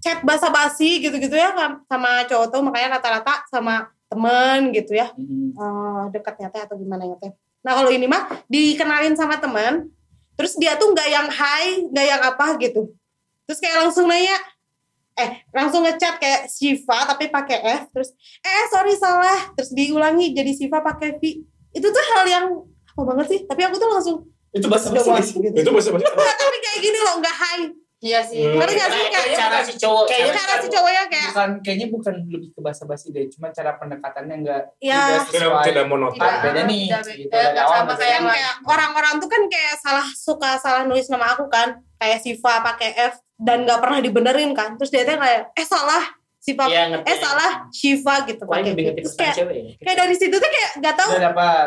chat 0.00 0.18
basa-basi 0.24 1.00
gitu-gitu 1.00 1.32
ya 1.32 1.56
sama 1.88 2.28
cowok 2.28 2.46
tuh. 2.52 2.60
Makanya 2.60 3.00
rata-rata 3.00 3.48
sama 3.48 3.88
temen 4.12 4.76
gitu 4.76 4.92
ya. 4.92 5.08
Eh, 5.16 6.02
dekatnya 6.12 6.52
teh 6.52 6.60
atau 6.68 6.76
gimana 6.76 7.08
ya 7.08 7.16
teh. 7.16 7.32
Nah 7.64 7.72
kalau 7.72 7.88
ini 7.88 8.04
mah 8.04 8.28
dikenalin 8.52 9.16
sama 9.16 9.40
teman 9.40 9.88
terus 10.36 10.56
dia 10.56 10.72
tuh 10.80 10.96
nggak 10.96 11.08
yang 11.08 11.28
hai 11.28 11.88
nggak 11.88 12.06
yang 12.06 12.20
apa 12.20 12.46
gitu. 12.60 12.92
Terus 13.48 13.58
kayak 13.58 13.86
langsung 13.86 14.06
nanya 14.06 14.38
eh 15.20 15.28
langsung 15.52 15.84
ngechat 15.84 16.16
kayak 16.16 16.48
Siva 16.48 17.04
tapi 17.04 17.28
pakai 17.28 17.58
F 17.60 17.82
terus 17.92 18.10
eh 18.40 18.64
sorry 18.68 18.96
salah 18.96 19.52
terus 19.52 19.70
diulangi 19.70 20.32
jadi 20.32 20.50
Siva 20.50 20.80
pakai 20.80 21.20
V 21.20 21.22
itu 21.70 21.86
tuh 21.86 22.04
hal 22.16 22.24
yang 22.24 22.44
apa 22.90 23.02
banget 23.04 23.26
sih 23.28 23.40
tapi 23.44 23.60
aku 23.62 23.76
tuh 23.76 23.88
langsung 23.88 24.16
Itu 24.50 24.66
bahasa 24.66 24.90
basi. 24.90 25.38
gitu 25.38 25.54
Itu 25.54 25.70
bahasa 25.70 25.94
bahasa. 25.94 26.10
Tapi 26.42 26.56
kayak 26.58 26.78
gini 26.82 26.98
loh 26.98 27.22
nggak 27.22 27.36
hai 27.38 27.60
Iya 28.00 28.24
sih. 28.24 28.40
Hmm. 28.40 28.56
ngerti 28.56 28.74
gak 28.80 28.90
sih 28.90 29.02
Kayak 29.12 29.28
cara 29.36 29.58
si 29.60 29.72
cowok. 29.76 30.04
Kayaknya 30.08 30.32
cara 30.32 30.54
si 30.56 30.68
cowoknya 30.72 31.04
kayak 31.06 31.28
Bukan 31.30 31.50
kayaknya 31.60 31.86
bukan 31.92 32.14
lebih 32.26 32.48
ke 32.50 32.60
bahasa 32.64 32.82
basi 32.88 33.12
deh, 33.12 33.28
cuma 33.28 33.52
cara 33.52 33.76
pendekatannya 33.76 34.36
enggak 34.40 34.62
ya 34.80 35.20
Tidak 35.28 35.52
tidak 35.62 35.84
monoton. 35.86 36.16
Tidak. 36.16 36.40
beda 36.42 36.62
nih 36.64 36.84
Tidak 36.90 37.14
gitu 37.28 37.60
awal 37.60 37.84
sama 37.86 37.94
kayak 38.32 38.54
orang-orang 38.64 39.14
tuh 39.20 39.28
kan 39.28 39.42
kayak 39.46 39.74
salah 39.78 40.06
suka 40.10 40.50
salah 40.58 40.82
nulis 40.82 41.06
nama 41.06 41.36
aku 41.36 41.44
kan 41.46 41.78
kayak 42.00 42.18
Siva 42.18 42.64
pakai 42.64 42.90
F 43.12 43.20
dan 43.40 43.64
nggak 43.64 43.80
pernah 43.80 43.98
dibenerin 44.04 44.52
kan. 44.52 44.76
Terus 44.76 44.92
dia 44.92 45.02
tuh 45.08 45.16
kayak 45.16 45.56
eh 45.56 45.66
salah 45.66 46.04
Siva 46.40 46.64
Iya, 46.72 46.88
ngerti. 46.88 47.04
eh 47.04 47.16
salah 47.20 47.50
Shiva 47.68 48.14
gitu 48.24 48.42
pakai 48.48 48.72
pesan 48.72 49.12
kayak 49.20 49.36
cewek 49.36 49.56
ya. 49.60 49.64
kayak 49.84 49.96
dari 50.00 50.14
situ 50.16 50.36
tuh 50.40 50.48
kayak 50.48 50.70
gak 50.80 50.94
tahu. 50.96 51.10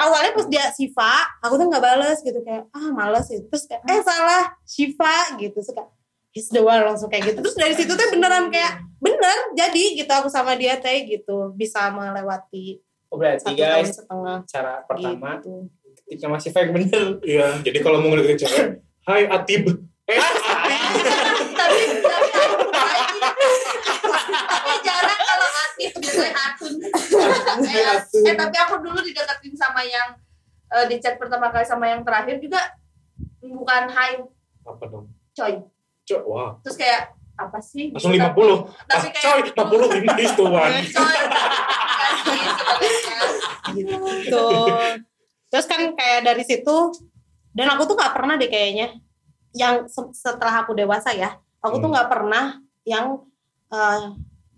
Awalnya 0.01 0.31
pas 0.33 0.45
dia 0.49 0.65
Siva 0.73 1.13
aku 1.45 1.53
tuh 1.61 1.65
nggak 1.69 1.83
bales 1.83 2.19
gitu 2.25 2.39
kayak 2.41 2.65
ah 2.73 2.89
males 2.89 3.25
gitu 3.29 3.45
terus 3.53 3.69
kayak 3.69 3.85
eh 3.85 4.01
salah 4.01 4.49
Shiva 4.65 5.17
gitu. 5.37 5.61
Suka 5.61 5.85
he's 6.33 6.49
the 6.49 6.57
one 6.65 6.81
langsung 6.81 7.05
kayak 7.13 7.29
gitu. 7.33 7.45
Terus 7.45 7.53
dari 7.53 7.73
situ 7.77 7.93
tuh 7.93 8.07
beneran 8.09 8.49
kayak 8.49 8.81
bener 8.97 9.37
jadi 9.53 9.83
gitu 9.93 10.09
aku 10.09 10.33
sama 10.33 10.57
dia 10.57 10.81
teh 10.81 11.05
gitu 11.05 11.53
bisa 11.53 11.93
melewati 11.93 12.81
oh, 13.13 13.19
berarti 13.21 13.45
satu 13.45 13.53
tahun 13.53 13.61
guys 13.61 13.89
setengah. 13.93 14.37
cara 14.49 14.73
pertama 14.89 15.29
gitu. 15.37 15.69
ketika 16.01 16.27
masih 16.33 16.49
fake 16.49 16.71
bener. 16.73 17.05
Iya, 17.21 17.47
jadi 17.61 17.77
kalau 17.85 18.01
mau 18.01 18.09
ngedeketin 18.09 18.41
cewek, 18.41 18.65
Hai 19.07 19.29
Atib. 19.29 19.92
Eh, 20.03 20.19
tapi 21.53 21.81
tapi 22.03 22.31
jarang 24.83 25.21
kalau 25.21 25.49
aktif 25.63 25.91
biasanya 25.95 26.33
atun 26.35 26.73
eh, 27.63 27.97
eh, 28.03 28.35
tapi 28.35 28.55
aku 28.59 28.83
dulu 28.83 28.99
dideketin 28.99 29.55
sama 29.55 29.79
yang 29.81 30.19
eh, 30.69 30.85
di 30.91 30.99
chat 30.99 31.15
pertama 31.15 31.49
kali 31.49 31.63
sama 31.63 31.87
yang 31.87 32.03
terakhir 32.03 32.37
juga 32.37 32.59
bukan 33.39 33.83
hai 33.89 34.19
apa 34.61 34.83
dong? 34.87 35.07
coy 35.31 35.53
Cok, 36.03 36.21
wah. 36.27 36.59
terus 36.59 36.75
kayak 36.75 37.15
apa 37.33 37.57
sih 37.63 37.87
Langsung 37.89 38.11
Tapi- 38.11 38.43
50. 38.43 38.67
tapi 38.83 39.07
Ah, 39.07 39.11
coy, 39.15 39.39
kayak 39.39 39.55
50 39.55 40.03
ini 40.03 40.25
one. 40.37 40.73
coy 40.91 41.19
gitu 43.73 44.43
terus 45.47 45.65
kan 45.65 45.81
kayak 45.95 46.19
dari 46.23 46.43
situ 46.43 46.77
dan 47.55 47.67
aku 47.71 47.85
tuh 47.85 47.95
nggak 47.95 48.11
pernah 48.11 48.35
deh 48.35 48.45
kayaknya 48.45 48.91
yang 49.53 49.85
se- 49.85 50.11
setelah 50.11 50.61
aku 50.61 50.73
dewasa 50.73 51.09
ya 51.11 51.33
aku 51.59 51.77
tuh 51.77 51.83
Hmm. 51.83 51.93
nggak 51.93 52.09
pernah 52.09 52.45
yang 52.83 53.21
eh, 53.69 54.05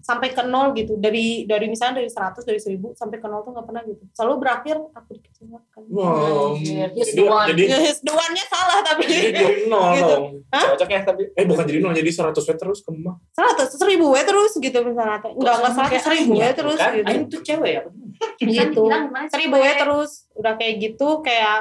sampai 0.01 0.29
ke 0.29 0.43
nol 0.43 0.69
gitu 0.71 0.95
dari 0.95 1.43
dari 1.43 1.65
misalnya 1.65 1.97
dari 1.97 2.07
100 2.07 2.41
dari 2.41 2.59
1000 2.59 2.93
sampai 2.93 3.17
ke 3.17 3.25
nol 3.25 3.41
tuh 3.41 3.51
nggak 3.51 3.65
pernah 3.65 3.81
gitu 3.81 4.05
selalu 4.11 4.33
berakhir 4.37 4.77
aku 4.91 5.09
dikecewakan 5.13 5.81
Wow. 5.87 6.53
Yes, 6.55 6.93
Jadi, 7.09 7.21
one. 7.23 7.47
jadi, 7.49 7.63
Yes, 7.67 7.97
one-nya 8.01 8.45
salah 8.45 8.79
tapi 8.81 9.01
jadi 9.03 9.29
dari 9.31 9.55
nol 9.65 9.91
Gitu. 9.93 10.05
dong. 10.07 10.25
cocok 10.47 10.87
ya 10.87 11.01
tapi 11.01 11.21
Eh 11.31 11.43
bukan 11.43 11.63
jadi 11.63 11.79
nol, 11.79 11.91
jadi 11.91 12.05
100 12.07 12.37
W 12.37 12.53
terus 12.55 12.79
kemah. 12.81 13.15
seratus 13.31 13.67
seribu 13.71 14.07
ya 14.11 14.23
terus 14.23 14.51
gitu 14.55 14.77
misalnya 14.79 15.17
teh. 15.19 15.31
nggak 15.31 15.55
nggak 15.55 15.73
seratus 15.73 16.01
seribu 16.03 16.33
ya 16.35 16.49
terus 16.51 16.77
Bukan, 16.77 16.93
gitu 16.95 17.25
tuh 17.27 17.41
cewek 17.43 17.71
ya. 17.71 17.81
Kan 18.15 18.29
gitu 18.39 18.81
bilang 18.83 19.03
gimana, 19.05 19.27
seribu 19.27 19.55
ya 19.57 19.73
terus 19.75 20.11
udah 20.33 20.53
kayak 20.55 20.75
gitu 20.79 21.07
kayak 21.19 21.59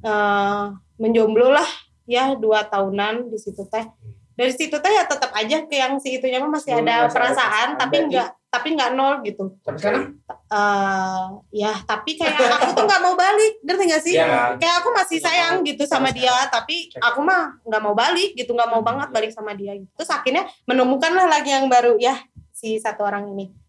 eh 0.00 0.64
menjomblo 0.96 1.48
lah 1.48 1.68
ya 2.06 2.34
dua 2.34 2.66
tahunan 2.66 3.30
di 3.30 3.38
situ 3.38 3.62
teh. 3.68 3.86
Dari 4.32 4.52
situ 4.52 4.74
teh 4.80 4.92
ya 4.92 5.04
tetap 5.04 5.28
aja 5.36 5.64
ke 5.68 5.76
yang 5.76 6.00
si 6.00 6.16
itunya 6.16 6.40
mah 6.40 6.56
masih 6.56 6.72
Hmm, 6.74 6.88
ada 6.88 7.06
perasaan 7.12 7.76
tapi 7.76 8.08
enggak 8.08 8.32
tapi 8.52 8.76
enggak 8.76 8.92
nol 8.92 9.20
gitu. 9.24 9.56
Sekarang? 9.64 10.16
Eh 10.28 11.24
ya 11.64 11.72
tapi 11.84 12.16
kayak 12.16 12.36
aku 12.36 12.70
tuh 12.76 12.84
nggak 12.84 13.02
mau 13.04 13.14
balik 13.16 13.60
ngerti 13.64 13.84
gak 13.88 14.02
sih? 14.04 14.14
Ya. 14.16 14.56
Kayak 14.56 14.84
aku 14.84 14.88
masih 14.92 15.18
sayang 15.20 15.60
gitu 15.64 15.84
sama 15.84 16.12
dia 16.12 16.32
tapi 16.48 16.88
aku 16.96 17.20
mah 17.20 17.60
nggak 17.64 17.82
mau 17.84 17.92
balik 17.96 18.36
gitu 18.36 18.52
nggak 18.52 18.68
mau 18.72 18.80
banget 18.80 19.08
balik 19.12 19.32
sama 19.32 19.52
dia 19.52 19.76
gitu. 19.76 19.92
Terus 20.00 20.10
akhirnya 20.10 20.44
menemukan 20.64 21.12
lah 21.12 21.28
lagi 21.28 21.52
yang 21.52 21.68
baru 21.68 21.96
ya 22.00 22.16
si 22.52 22.80
satu 22.80 23.04
orang 23.04 23.28
ini 23.32 23.61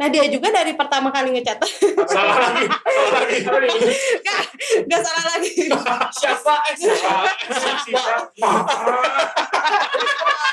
nah 0.00 0.08
dia 0.08 0.24
juga 0.32 0.48
dari 0.48 0.72
pertama 0.72 1.12
kali 1.12 1.36
ngecat 1.36 1.60
Salah 2.08 2.40
lagi, 2.40 2.64
salah 3.44 3.60
lagi. 3.60 3.92
nggak 4.24 4.40
nggak 4.88 5.00
salah 5.04 5.24
lagi 5.36 5.52
siapa 6.16 6.54
eh 6.72 6.74
siapa 6.80 8.00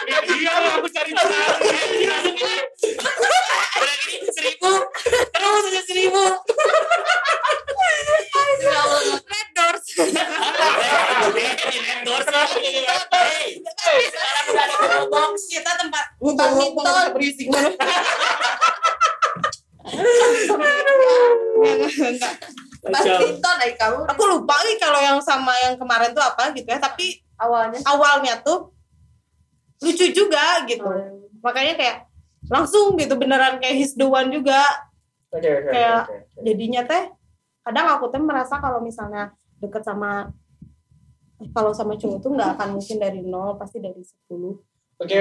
Iya, 0.07 0.79
aku 0.79 0.87
cari 0.87 1.11
cari. 1.11 1.35
Udah 3.75 3.95
gini 4.07 4.27
seribu, 4.31 4.71
terus 5.03 5.63
aja 5.67 5.81
seribu. 5.83 6.23
red 9.27 9.49
doors 9.51 9.87
lah. 12.31 12.47
Hey, 12.47 13.59
sekarang 14.07 14.45
udah 14.47 14.63
ada 14.63 14.99
box. 15.11 15.33
kita 15.51 15.71
tempat 15.75 16.05
Badminton. 16.23 16.71
untuk 16.71 17.11
berisik 17.19 17.47
Enggak. 21.58 22.34
badminton 22.88 23.58
ay 23.60 23.72
kamu. 23.75 24.00
Aku 24.08 24.24
lupa 24.27 24.56
nih 24.63 24.77
kalau 24.77 25.00
yang 25.00 25.20
sama 25.20 25.51
yang 25.60 25.75
kemarin 25.75 26.12
tuh 26.12 26.22
apa 26.22 26.53
gitu 26.53 26.67
ya 26.67 26.77
tapi 26.77 27.20
awalnya. 27.36 27.79
awalnya 27.84 28.34
tuh 28.41 28.72
lucu 29.79 30.06
juga 30.12 30.63
gitu. 30.65 30.86
Makanya 31.39 31.74
kayak 31.75 31.98
langsung 32.48 32.96
gitu 32.96 33.15
beneran 33.15 33.60
kayak 33.60 33.75
his 33.77 33.94
the 33.94 34.06
one 34.06 34.29
juga. 34.29 34.62
Oke 35.29 35.44
oke 35.46 35.70
Kayak- 35.70 36.08
oke, 36.08 36.15
oke. 36.15 36.39
jadinya 36.41 36.82
teh 36.84 37.03
kadang 37.62 37.88
aku 37.91 38.08
tuh 38.08 38.24
merasa 38.24 38.56
kalau 38.58 38.79
misalnya 38.79 39.36
deket 39.60 39.84
sama 39.84 40.32
kalau 41.51 41.70
sama 41.70 41.94
cowok 41.94 42.17
tuh 42.17 42.32
nggak 42.32 42.56
akan 42.56 42.67
mungkin 42.74 42.98
dari 42.98 43.22
nol 43.22 43.60
pasti 43.60 43.77
dari 43.77 44.00
10 44.00 44.76
oke 44.97 45.17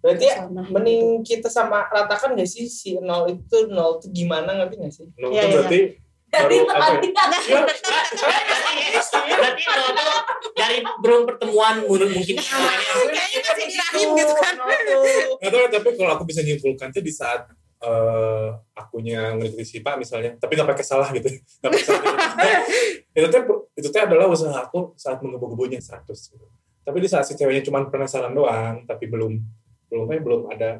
berarti 0.00 0.26
sana 0.32 0.62
mending 0.72 1.20
kita 1.20 1.48
sama 1.52 1.84
ratakan 1.92 2.32
gak 2.32 2.48
sih 2.48 2.64
si 2.66 2.96
nol 2.98 3.28
itu 3.28 3.68
nol 3.68 4.00
itu 4.00 4.08
gimana 4.10 4.56
ngerti 4.56 4.74
gak 4.80 4.92
sih 4.96 5.06
Nol 5.20 5.30
Iya, 5.30 5.42
itu 5.44 5.48
iya, 5.48 5.56
berarti 5.60 5.80
dari 6.30 6.56
ya? 6.56 6.62
perhatian 6.62 7.28
Berarti 9.10 9.62
lo 9.66 9.88
tuh 9.98 10.14
dari 10.54 10.78
belum 11.02 11.22
pertemuan 11.26 11.74
mungkin 11.84 12.08
mungkin 12.14 12.36
kayaknya 12.38 13.40
masih 13.42 13.66
di 13.66 13.76
rahim 13.76 14.08
gitu 14.14 14.32
kan 14.38 14.54
Nggak 15.42 15.50
tahu 15.50 15.66
tapi 15.74 15.88
kalau 15.98 16.10
aku 16.14 16.24
bisa 16.24 16.40
nyimpulkan 16.46 16.88
tuh 16.94 17.02
di 17.02 17.12
saat 17.12 17.50
eh 17.80 18.48
akunya 18.76 19.32
ngikutin 19.40 19.64
si 19.64 19.80
Pak 19.80 19.96
misalnya, 19.96 20.36
tapi 20.36 20.52
nggak 20.52 20.68
pakai 20.68 20.84
salah 20.84 21.08
gitu, 21.16 21.32
nggak 21.32 21.70
pakai 21.72 21.86
salah. 21.88 22.04
gitu. 22.04 23.16
itu 23.16 23.26
tuh 23.32 23.42
itu 23.72 23.88
tuh 23.88 24.00
adalah 24.04 24.28
usaha 24.28 24.52
aku 24.52 24.92
saat 25.00 25.16
menggebu-gebunya 25.24 25.80
100 25.80 26.04
gitu. 26.12 26.44
Tapi 26.80 26.96
di 27.00 27.08
saat 27.08 27.28
si 27.28 27.36
ceweknya 27.36 27.62
cuma 27.66 27.84
penasaran 27.86 28.32
doang, 28.32 28.84
tapi 28.88 29.06
belum 29.06 29.36
belum 29.90 30.06
ya, 30.06 30.20
belum 30.22 30.42
ada 30.50 30.70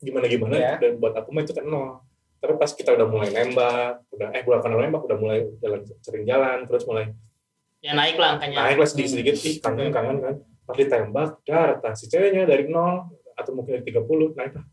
gimana 0.00 0.26
gimana 0.28 0.54
Iya. 0.58 0.74
dan 0.80 0.92
buat 1.00 1.14
aku 1.16 1.28
mah 1.32 1.42
itu 1.46 1.54
kan 1.54 1.64
nol. 1.64 2.02
Tapi 2.40 2.60
pas 2.60 2.70
kita 2.76 2.92
udah 2.92 3.06
mulai 3.08 3.32
nembak, 3.32 4.04
udah 4.12 4.28
eh 4.36 4.42
bukan 4.44 4.68
nembak, 4.68 5.02
udah 5.08 5.16
mulai 5.16 5.38
jalan 5.64 5.80
sering 6.04 6.24
jalan, 6.28 6.68
terus 6.68 6.84
mulai 6.84 7.14
ya 7.84 7.92
naik 7.92 8.16
lah 8.16 8.40
angkanya. 8.40 8.64
naik 8.64 8.80
lah 8.80 8.88
sedikit 8.88 9.10
sedikit 9.12 9.36
ih 9.44 9.60
kangen 9.60 9.92
kangen 9.92 10.16
kan 10.24 10.34
pas 10.64 10.72
ditembak 10.72 11.36
dar 11.44 11.76
si 11.92 12.08
ceweknya 12.08 12.48
dari 12.48 12.64
nol 12.64 13.12
atau 13.36 13.52
mungkin 13.52 13.76
dari 13.76 13.92
30 13.92 14.32
naik 14.32 14.56
lah 14.56 14.64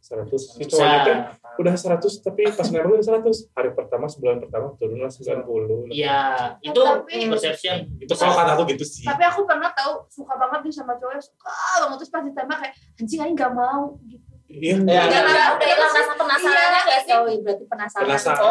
100 0.00 0.32
si 0.32 0.64
cowoknya 0.64 0.98
teh 1.04 1.16
udah 1.60 1.74
100 1.76 2.24
tapi 2.24 2.48
pas 2.48 2.64
nembak 2.64 2.88
udah 2.88 3.06
100 3.20 3.52
hari 3.52 3.70
pertama 3.76 4.08
sebulan 4.08 4.40
pertama 4.40 4.72
turunlah 4.80 5.12
90 5.12 5.92
Iya, 5.92 6.56
itu 6.64 6.80
Tapi- 6.80 7.28
perception. 7.28 7.76
itu 8.00 8.12
kalau 8.16 8.32
kata 8.32 8.50
aku 8.56 8.64
gitu 8.72 8.84
sih. 8.88 9.04
Tapi 9.04 9.20
aku 9.22 9.44
pernah 9.44 9.68
tahu 9.70 10.08
suka 10.08 10.40
banget 10.40 10.60
nih 10.64 10.72
sama 10.72 10.96
cowok 10.96 11.20
suka 11.20 11.52
banget. 11.84 11.96
Terus 12.00 12.10
pas 12.10 12.22
ditembak 12.24 12.58
kayak 12.64 12.74
anjing 12.96 13.20
aing 13.20 13.36
nggak 13.36 13.52
mau 13.52 13.82
gitu. 14.08 14.24
Iya. 14.50 14.74
Ya, 14.82 15.02
Iya, 15.06 15.20
udah, 15.22 15.46
udah 15.54 15.68
hilang 15.68 15.92
iya. 15.92 16.00
rasa 16.00 16.12
penasarannya 16.16 16.80
gak 16.82 17.00
sih? 17.06 17.12
oh 17.14 17.26
iya, 17.28 17.38
berarti 17.44 17.64
penasaran. 17.70 18.06
aku 18.08 18.42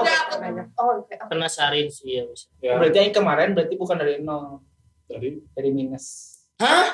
oh 0.80 0.96
kayak 1.04 1.20
oh, 1.20 1.28
Penasarin 1.28 1.88
sih 1.90 2.10
ya. 2.16 2.24
bisa. 2.30 2.48
ya. 2.62 2.78
Berarti 2.78 2.98
yang 3.02 3.12
kemarin 3.12 3.50
berarti 3.52 3.74
bukan 3.76 3.98
dari 3.98 4.22
nol, 4.22 4.62
tadi 5.10 5.42
dari 5.52 5.70
minus. 5.74 6.29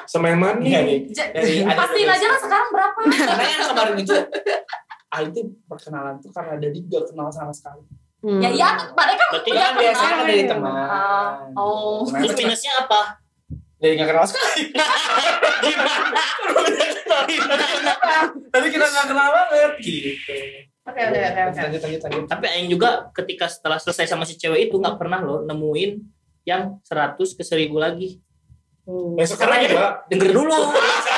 Sama 0.05 0.29
yang 0.29 0.37
mana 0.37 0.61
Iya, 0.61 0.79
nih. 0.81 0.99
Ja- 1.09 1.33
Dari 1.33 1.65
ada 1.65 1.73
Pastiin 1.75 2.05
dari- 2.05 2.15
aja 2.15 2.27
lah 2.29 2.39
sekarang 2.39 2.69
berapa. 2.69 2.99
Karena 3.25 3.45
yang 3.49 3.63
kemarin 3.73 3.95
itu 3.97 4.13
ah 5.05 5.21
itu 5.23 5.39
perkenalan 5.63 6.19
tuh 6.19 6.27
karena 6.29 6.59
dari 6.59 6.83
gak 6.83 7.07
kenal 7.07 7.31
sama 7.31 7.49
sekali. 7.49 7.81
Hmm. 8.19 8.41
Ya 8.41 8.49
iya, 8.51 8.67
mereka 8.91 9.21
kan 9.21 9.27
Berarti 9.31 9.49
Kan 9.49 9.73
biasanya 9.75 10.11
kan 10.11 10.25
dari 10.25 10.43
teman. 10.43 10.73
Ah, 10.75 11.29
oh. 11.55 12.03
Terus 12.03 12.35
minusnya 12.35 12.73
apa? 12.83 13.01
dari 13.75 13.95
gak 13.95 14.07
kenal 14.07 14.25
sekali. 14.25 14.61
Tadi 18.49 18.67
kita 18.71 18.85
gak 18.85 19.07
kenal 19.07 19.27
banget 19.29 19.71
gitu. 19.79 20.09
oke 20.85 21.01
oke 21.01 21.17
oke 21.17 21.41
oke 21.43 21.59
Lanjut 21.59 21.81
lanjut 21.81 22.01
lanjut. 22.01 22.23
Tapi 22.27 22.45
Aing 22.47 22.69
juga 22.69 22.89
ketika 23.11 23.45
setelah 23.47 23.77
selesai 23.77 24.05
sama 24.07 24.23
si 24.23 24.35
cewek 24.35 24.69
itu 24.69 24.75
nggak 24.75 24.95
pernah 24.95 25.19
loh 25.19 25.41
nemuin 25.43 25.91
yang 26.45 26.77
100 26.83 27.17
ke 27.17 27.41
1000 27.41 27.71
lagi. 27.75 28.21
Hmm. 28.85 29.17
ya 29.17 29.25
sekarang 29.25 29.65
juga 29.65 30.05
Denger 30.09 30.29
dulu. 30.29 30.53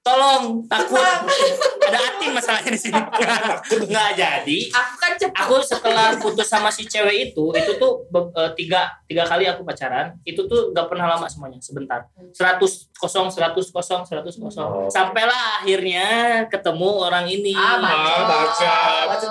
Tolong, 0.00 0.64
takut. 0.64 0.96
Ada 0.96 1.98
atin 2.16 2.32
masalahnya 2.32 2.72
di 2.72 2.80
sini. 2.80 2.96
Nggak 3.92 4.10
jadi. 4.16 4.58
aku 4.72 4.94
kan 4.96 5.12
cepet 5.20 5.36
Aku 5.44 5.60
setelah 5.60 6.16
putus 6.16 6.48
sama 6.48 6.72
si 6.72 6.88
cewek 6.88 7.30
itu, 7.30 7.52
itu 7.52 7.76
tuh 7.76 8.08
be- 8.08 8.32
eh, 8.32 8.50
tiga 8.56 8.88
tiga 9.04 9.28
kali 9.28 9.44
aku 9.44 9.60
pacaran, 9.60 10.16
itu 10.24 10.40
tuh 10.48 10.72
nggak 10.72 10.88
pernah 10.88 11.04
lama 11.04 11.28
semuanya, 11.28 11.60
sebentar. 11.60 12.08
100 12.32 12.88
kosong, 12.96 13.28
100 13.28 13.52
kosong, 13.68 14.00
100 14.08 14.40
kosong. 14.40 14.70
Oh. 14.72 14.88
Sampailah 14.88 15.60
akhirnya 15.60 16.06
ketemu 16.48 16.90
orang 17.04 17.28
ini. 17.28 17.52
Ah, 17.52 17.76
ah 17.76 18.24
baca 18.24 18.74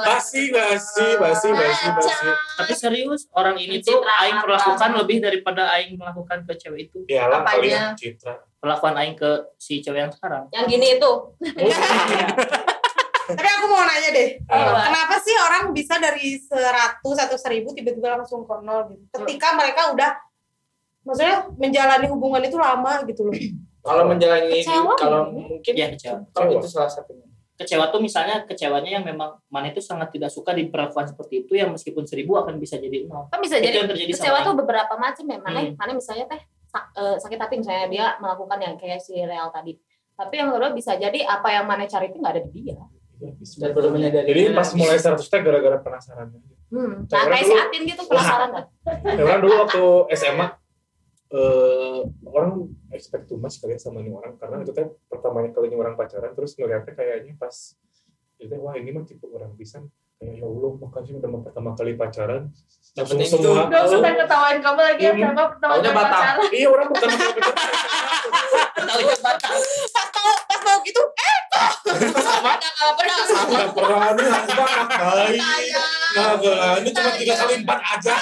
basi 0.05 0.53
basi 0.53 1.07
basi 1.17 1.49
basi 1.49 1.87
basi 1.97 2.29
Tapi 2.61 2.73
serius, 2.77 3.25
orang 3.33 3.57
ini 3.57 3.81
tuh 3.81 4.05
Aing 4.05 4.37
perlakukan 4.37 4.93
lebih 5.01 5.17
daripada 5.17 5.73
Aing 5.73 5.97
melakukan 5.97 6.45
ke 6.45 6.53
cewek 6.61 6.93
itu. 6.93 7.01
Iyalah 7.09 7.41
ya 7.65 7.97
Citra. 7.97 8.48
Perlakuan 8.59 8.95
Aing 8.95 9.15
ke 9.15 9.29
si 9.55 9.79
cewek 9.79 9.99
yang 10.01 10.11
sekarang. 10.11 10.51
Yang 10.51 10.65
gini 10.69 10.87
itu. 10.99 11.11
Tapi 13.29 13.45
aku 13.47 13.65
mau 13.69 13.85
nanya 13.85 14.09
deh, 14.09 14.29
Ah, 14.49 14.89
kenapa 14.89 15.15
sih 15.21 15.37
orang 15.37 15.69
bisa 15.69 16.01
dari 16.01 16.33
100 16.35 16.97
atau 16.97 17.37
1000 17.37 17.71
tiba-tiba 17.71 18.17
langsung 18.17 18.41
ke 18.41 18.55
nol 18.59 18.89
gitu? 18.89 19.03
Ketika 19.13 19.53
mereka 19.53 19.93
udah 19.93 20.17
maksudnya 21.05 21.45
menjalani 21.53 22.09
hubungan 22.09 22.41
itu 22.41 22.57
lama 22.57 23.05
gitu 23.05 23.29
loh. 23.29 23.37
Kalau 23.79 24.03
menjalani 24.03 24.59
Kecewa 24.59 24.93
kalau 24.97 25.29
mungkin 25.29 25.71
Iya, 25.71 25.93
kecewa. 25.93 26.25
kalau 26.31 26.57
itu 26.57 26.67
salah 26.67 26.89
satunya. 26.89 27.23
Kecewa 27.53 27.87
tuh 27.87 28.01
misalnya 28.01 28.43
kecewanya 28.43 28.97
yang 28.97 29.05
memang 29.05 29.37
mana 29.45 29.69
itu 29.69 29.79
sangat 29.79 30.09
tidak 30.09 30.31
suka 30.31 30.51
diperlakukan 30.51 31.13
seperti 31.13 31.45
itu 31.45 31.53
yang 31.53 31.69
meskipun 31.69 32.03
seribu 32.03 32.33
akan 32.35 32.57
bisa 32.57 32.75
jadi 32.75 33.05
nol. 33.05 33.29
Kan 33.29 33.39
bisa 33.39 33.55
Itu 33.55 33.63
jadi 33.63 33.77
yang 33.77 33.89
terjadi 33.89 34.11
kecewa 34.15 34.37
tuh 34.41 34.55
beberapa 34.57 34.93
macam 34.95 35.23
ya. 35.23 35.37
Mana 35.37 35.59
Hmm. 35.61 35.77
mana 35.77 35.91
misalnya 35.93 36.25
teh 36.25 36.41
eh, 36.75 37.15
sakit 37.17 37.39
hati 37.39 37.55
misalnya 37.61 37.87
dia 37.89 38.05
melakukan 38.21 38.59
yang 38.61 38.75
kayak 38.77 39.01
si 39.01 39.17
Real 39.17 39.49
tadi. 39.49 39.77
Tapi 40.13 40.33
yang 40.35 40.51
kedua 40.51 40.75
bisa 40.75 40.99
jadi 40.99 41.23
apa 41.23 41.47
yang 41.53 41.65
mana 41.65 41.87
cari 41.87 42.11
itu 42.11 42.17
nggak 42.19 42.33
ada 42.35 42.43
di 42.43 42.51
dia. 42.51 42.79
bisa. 43.19 43.59
Dan 43.59 43.75
belum 43.75 43.91
menyadari. 43.99 44.27
Jadi 44.31 44.41
pas 44.55 44.69
mulai 44.79 44.95
100 44.95 45.19
teh 45.19 45.39
gara-gara 45.43 45.77
penasaran. 45.83 46.27
Hmm. 46.71 47.03
Nah, 47.03 47.23
kayak 47.27 47.45
si 47.47 47.55
Atin 47.55 47.81
gitu 47.83 48.03
penasaran 48.07 48.49
kan. 48.55 48.65
Ya 49.03 49.23
orang 49.27 49.39
dulu 49.43 49.53
waktu 49.65 49.83
SMA 50.15 50.47
eh 51.29 52.01
orang 52.25 52.73
expect 52.89 53.29
too 53.29 53.37
much 53.37 53.61
kali 53.61 53.77
ya 53.77 53.79
sama 53.81 54.01
ini 54.01 54.09
orang 54.09 54.33
karena 54.41 54.65
itu 54.65 54.73
teh 54.73 54.89
pertamanya 55.05 55.53
kalinya 55.53 55.77
orang 55.77 55.93
pacaran 55.93 56.33
terus 56.33 56.57
ngeliatnya 56.57 56.97
kayaknya 56.97 57.37
pas 57.37 57.77
itu 58.41 58.55
wah 58.57 58.73
ini 58.73 58.89
mah 58.89 59.05
tipe 59.05 59.29
orang 59.29 59.53
pisan 59.53 59.85
kayak 59.85 60.08
ya 60.19 60.43
Allah 60.43 60.71
makanya 60.83 61.11
udah 61.15 61.29
mau 61.31 61.39
pertama 61.39 61.69
kali 61.79 61.95
pacaran. 61.95 62.51
Langsung 62.97 63.19
Dapetin 63.23 63.39
semua. 63.39 63.71
Gak 63.71 63.81
usah 63.87 63.99
ketawain 64.03 64.59
kamu 64.59 64.81
lagi 64.83 65.03
ya 65.07 65.13
sama 65.15 65.43
pertama 65.55 65.71
kali 65.79 65.89
pacaran. 65.95 66.35
iya 66.51 66.67
orang 66.67 66.87
pertama 66.91 67.15
kali 67.15 67.39
pacaran 67.39 67.79
batal. 69.23 69.55
Pas 69.95 70.09
mau 70.11 70.35
pas 70.43 70.61
mau 70.67 70.77
gitu, 70.83 71.01
Sama. 72.19 72.51
Kalau 72.59 72.93
pernah. 72.99 73.15
Sama. 73.23 73.47
nggak 73.49 73.69
pernah 73.71 74.11
ini 74.11 74.23
anak 74.27 74.89
baik 74.99 75.41
nggak 76.09 76.31
nggak 76.41 76.73
ini 76.83 76.89
cuma 76.91 77.11
tiga 77.15 77.33
kali 77.39 77.53
empat 77.63 77.79
aja. 77.79 78.13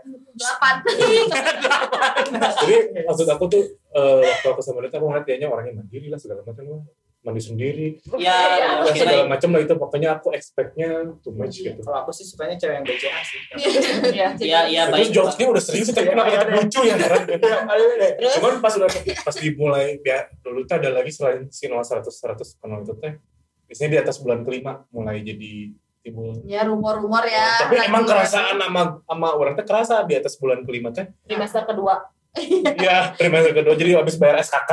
23. 0.10 0.17
Delapan. 0.38 0.76
jadi 2.62 2.78
maksud 3.10 3.28
aku 3.28 3.46
tuh 3.50 3.64
eh, 3.98 4.22
waktu 4.22 4.48
aku 4.54 4.62
sama 4.62 4.86
dia 4.86 4.90
tuh 4.94 4.98
aku 5.02 5.08
ngeliat 5.10 5.26
dianya 5.26 5.48
orangnya 5.50 5.82
mandiri 5.82 6.08
lah 6.14 6.20
segala 6.22 6.46
macam 6.46 6.64
lah 6.70 6.82
mandi 7.28 7.42
sendiri 7.44 7.88
Ya, 8.16 8.38
ya, 8.56 8.68
oke 8.88 8.96
segala 8.96 9.28
macam 9.28 9.50
lah 9.52 9.62
itu 9.68 9.74
pokoknya 9.76 10.10
aku 10.16 10.32
expectnya 10.32 11.04
too 11.20 11.36
much 11.36 11.60
gitu 11.60 11.76
Kalau 11.84 12.08
aku 12.08 12.16
sih 12.16 12.24
sukanya 12.24 12.56
cewek 12.56 12.80
yang 12.80 12.86
BCA 12.88 13.20
sih. 13.26 13.42
Iya. 14.16 14.28
Ya, 14.40 14.60
ya 14.72 14.84
baik. 14.88 15.12
jokesnya 15.12 15.46
udah 15.52 15.64
sering 15.64 15.84
sih, 15.84 15.94
tapi 15.94 16.14
kenapa 16.14 16.30
tetap 16.32 16.50
lucu 16.56 16.80
ya? 16.88 16.96
heran. 16.96 17.22
Cuman 18.40 18.54
pas 18.64 18.74
udah 18.80 18.90
pas 19.26 19.36
dimulai 19.36 20.00
ya, 20.02 20.30
dulu 20.40 20.64
tuh 20.64 20.76
ada 20.80 20.90
lagi 20.94 21.12
selain 21.12 21.50
si 21.52 21.68
0 21.68 21.84
100 21.84 22.08
100 22.08 22.62
kenal 22.64 22.80
itu 22.86 22.94
teh. 23.02 23.14
Biasanya 23.68 23.90
di 23.92 24.00
atas 24.00 24.16
bulan 24.24 24.48
kelima 24.48 24.88
mulai 24.96 25.20
jadi 25.22 25.76
timbul. 26.08 26.32
Ya 26.48 26.64
rumor-rumor 26.64 27.28
ya. 27.28 27.68
Tapi 27.68 27.76
Lagi- 27.76 27.92
emang 27.92 28.04
kerasaan 28.08 28.56
sama 28.56 28.82
sama 29.04 29.28
orang 29.36 29.54
teh 29.54 29.66
kerasa 29.68 30.08
di 30.08 30.16
atas 30.16 30.40
bulan 30.40 30.64
kelima 30.64 30.96
teh. 30.96 31.12
Trimester 31.28 31.68
kedua. 31.68 32.00
Iya, 32.78 33.18
trimester 33.18 33.50
kedua 33.52 33.74
jadi 33.74 33.98
habis 33.98 34.16
bayar 34.16 34.38
SKK. 34.40 34.72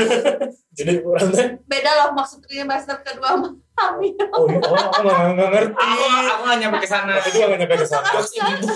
jadi 0.78 0.92
orang 1.02 1.28
teh 1.34 1.46
Beda 1.66 1.90
loh 2.00 2.08
maksud 2.14 2.40
trimester 2.40 2.96
kedua 3.02 3.34
sama 3.34 3.48
hamil. 3.76 4.14
oh, 4.32 4.46
iya, 4.48 4.60
oh 4.64 4.76
aku 4.78 5.00
nggak 5.04 5.18
nggak 5.36 5.48
ngerti. 5.52 5.74
Aku 5.76 6.04
aku 6.06 6.42
nggak 6.46 6.58
nyampe 6.64 6.78
ke 6.80 6.88
sana. 6.88 7.12
Aku 7.18 7.28
juga 7.28 7.44
nggak 7.52 7.60
nyampe 7.60 7.76
ke 7.76 7.88
sana. 7.90 8.06
Terus 8.08 8.30
ibu 8.32 8.68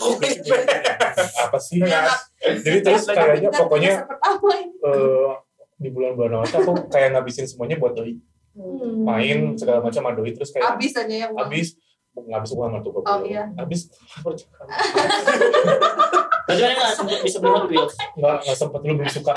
Apa 1.40 1.58
sih? 1.62 1.80
Jadi 2.40 2.78
terus 2.84 3.04
kayaknya 3.06 3.48
pokoknya 3.48 3.92
eh, 4.84 5.30
di 5.80 5.88
bulan-bulan 5.88 6.32
awal 6.36 6.46
tuh 6.46 6.60
aku 6.60 6.72
kayak 6.92 7.16
ngabisin 7.16 7.48
semuanya 7.48 7.80
buat 7.80 7.96
doi 7.96 8.20
Hmm. 8.50 9.06
main 9.06 9.54
segala 9.54 9.78
macam 9.78 10.02
sama 10.02 10.10
doi 10.10 10.34
terus 10.34 10.50
kayak 10.50 10.74
Habis 10.74 10.92
aja 10.98 11.06
ya 11.06 11.26
uang. 11.30 11.38
habis 11.38 11.78
ngabis 12.10 12.50
uang 12.50 12.72
atau 12.82 12.90
gue 12.90 13.02
Oh, 13.06 13.22
iya. 13.22 13.46
habis 13.54 13.86
Anda 16.50 16.66
nggak 16.66 17.22
bisa 17.22 17.38
nggak 18.18 18.56
sempet 18.58 18.80
lu 18.82 18.98
belum 18.98 19.06
suka 19.06 19.34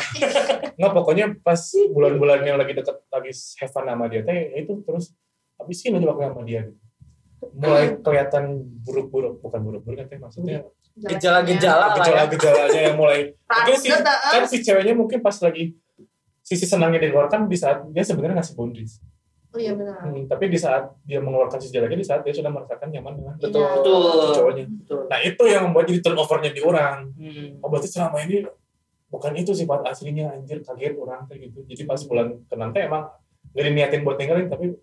nggak 0.73 0.91
pokoknya 0.91 1.25
pas 1.45 1.61
bulan-bulan 1.93 2.41
yang 2.41 2.57
lagi 2.57 2.73
deket 2.73 2.97
lagi 3.13 3.31
have 3.61 3.69
fun 3.69 3.85
sama 3.85 4.09
dia 4.09 4.25
teh 4.25 4.33
ya 4.33 4.65
itu 4.65 4.81
terus 4.81 5.13
habisin 5.61 6.01
aja 6.01 6.09
waktu 6.09 6.23
sama 6.25 6.41
dia 6.41 6.61
gitu 6.65 6.81
mulai 7.53 7.99
kelihatan 8.01 8.43
buruk-buruk 8.81 9.43
bukan 9.45 9.59
buruk-buruk 9.61 9.97
kan 10.01 10.07
teh 10.09 10.17
maksudnya 10.17 10.65
gejala-gejala 10.95 11.85
ya. 11.85 11.95
gejala-gejalanya 12.01 12.81
yang 12.81 12.97
mulai 12.97 13.33
mungkin 13.45 13.77
si, 13.77 13.89
Rambut, 13.89 14.09
ah. 14.09 14.31
kan 14.31 14.43
si 14.49 14.57
ceweknya 14.61 14.93
mungkin 14.97 15.19
pas 15.21 15.37
lagi 15.37 15.77
sisi 16.43 16.65
senangnya 16.65 16.99
di 16.99 17.07
luar 17.07 17.25
kan 17.25 17.47
di 17.47 17.55
saat 17.55 17.87
dia 17.87 18.03
sebenarnya 18.03 18.37
ngasih 18.37 18.53
boundaries 18.53 18.99
Oh 19.53 19.61
iya 19.61 19.69
benar. 19.71 20.01
Hmm, 20.01 20.25
tapi 20.25 20.49
di 20.49 20.57
saat 20.57 20.97
dia 21.03 21.21
mengeluarkan 21.21 21.61
sisi 21.61 21.71
jeleknya 21.71 21.93
di 21.95 22.03
saat 22.03 22.21
dia 22.21 22.33
sudah 22.33 22.49
merasakan 22.49 22.89
nyaman 22.89 23.13
dengan 23.13 23.33
Iya. 23.33 23.45
Betul. 23.45 23.61
Betul. 23.71 24.31
cowoknya 24.33 24.65
Betul. 24.75 24.99
nah 25.07 25.19
itu 25.21 25.43
yang 25.45 25.61
membuat 25.63 25.85
jadi 25.85 26.01
turnovernya 26.01 26.51
di 26.51 26.61
orang 26.61 26.95
Hmm. 27.13 27.47
oh 27.57 27.67
berarti 27.67 27.87
selama 27.87 28.17
ini 28.19 28.49
bukan 29.07 29.31
itu 29.35 29.53
sifat 29.53 29.85
aslinya 29.85 30.33
anjir 30.33 30.57
kaget 30.59 30.93
orang 30.95 31.23
kayak 31.23 31.47
gitu 31.47 31.59
jadi 31.65 31.81
pas 31.85 32.01
bulan 32.01 32.27
keenam 32.43 32.69
teh 32.69 32.81
emang 32.81 33.13
gak 33.47 33.63
diniatin 33.63 34.01
buat 34.01 34.17
tinggalin 34.17 34.47
tapi 34.47 34.73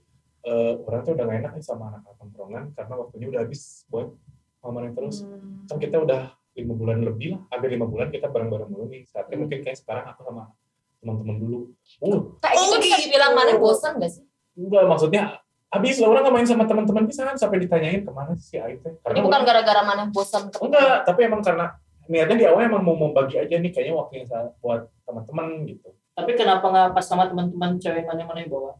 eh, 0.40 0.72
orang 0.80 1.00
tuh 1.02 1.12
udah 1.12 1.24
gak 1.24 1.38
enak 1.40 1.52
nih 1.52 1.64
sama 1.66 1.84
anak 1.90 2.06
tongkrongan 2.14 2.64
karena 2.70 2.94
waktunya 2.94 3.26
udah 3.28 3.40
habis 3.42 3.62
buat 3.86 4.14
mamanin 4.60 4.94
terus 4.94 5.20
Hmm. 5.20 5.66
kan 5.66 5.76
kita 5.76 5.98
udah 5.98 6.30
lima 6.52 6.74
bulan 6.74 6.98
lebih 7.00 7.28
lah 7.32 7.40
hampir 7.48 7.70
lima 7.70 7.84
bulan 7.84 8.06
kita 8.08 8.26
bareng-bareng 8.26 8.68
dulu 8.68 8.86
nih 8.86 9.02
saatnya 9.04 9.34
Hmm. 9.34 9.42
mungkin 9.42 9.58
kayak 9.60 9.76
sekarang 9.76 10.06
aku 10.06 10.22
sama 10.22 10.54
teman-teman 11.00 11.36
dulu. 11.38 11.58
Uh 11.98 12.18
Kayak 12.38 12.54
gitu 12.56 12.64
Oh, 12.68 12.78
bisa 12.78 12.94
gitu. 12.94 13.04
dibilang 13.06 13.32
mana 13.32 13.52
bosan 13.56 13.92
gak 13.96 14.10
sih? 14.10 14.24
enggak 14.52 14.84
maksudnya 14.84 15.22
habis 15.68 15.96
lah 15.96 16.08
orang 16.08 16.22
gak 16.22 16.34
main 16.34 16.44
sama 16.44 16.64
teman-teman 16.64 17.04
bisa 17.04 17.22
kan 17.22 17.34
sampai 17.34 17.58
ditanyain 17.58 18.02
ke 18.02 18.10
mana 18.10 18.34
sih 18.34 18.46
si 18.46 18.56
Aing 18.56 18.78
teh? 18.78 18.90
Ini 18.90 19.00
karena 19.00 19.22
bukan 19.22 19.40
gara-gara 19.42 19.82
mana 19.82 20.02
bosan 20.06 20.52
enggak 20.52 20.96
tapi 21.02 21.20
emang 21.24 21.40
karena 21.40 21.72
niatnya 22.04 22.36
di 22.36 22.44
awal 22.44 22.62
emang 22.62 22.82
mau 22.82 22.94
membagi 22.94 23.38
aja 23.38 23.54
nih 23.54 23.70
kayaknya 23.70 23.94
waktunya 23.94 24.24
sa- 24.24 24.50
buat 24.58 24.84
teman-teman 25.02 25.64
gitu. 25.64 25.88
Tapi 26.10 26.30
kenapa 26.34 26.66
nggak 26.66 26.88
pas 26.90 27.02
sama 27.02 27.24
teman-teman 27.24 27.78
cewek 27.78 28.04
mana-mana 28.04 28.38
yang 28.38 28.50
bawa? 28.50 28.72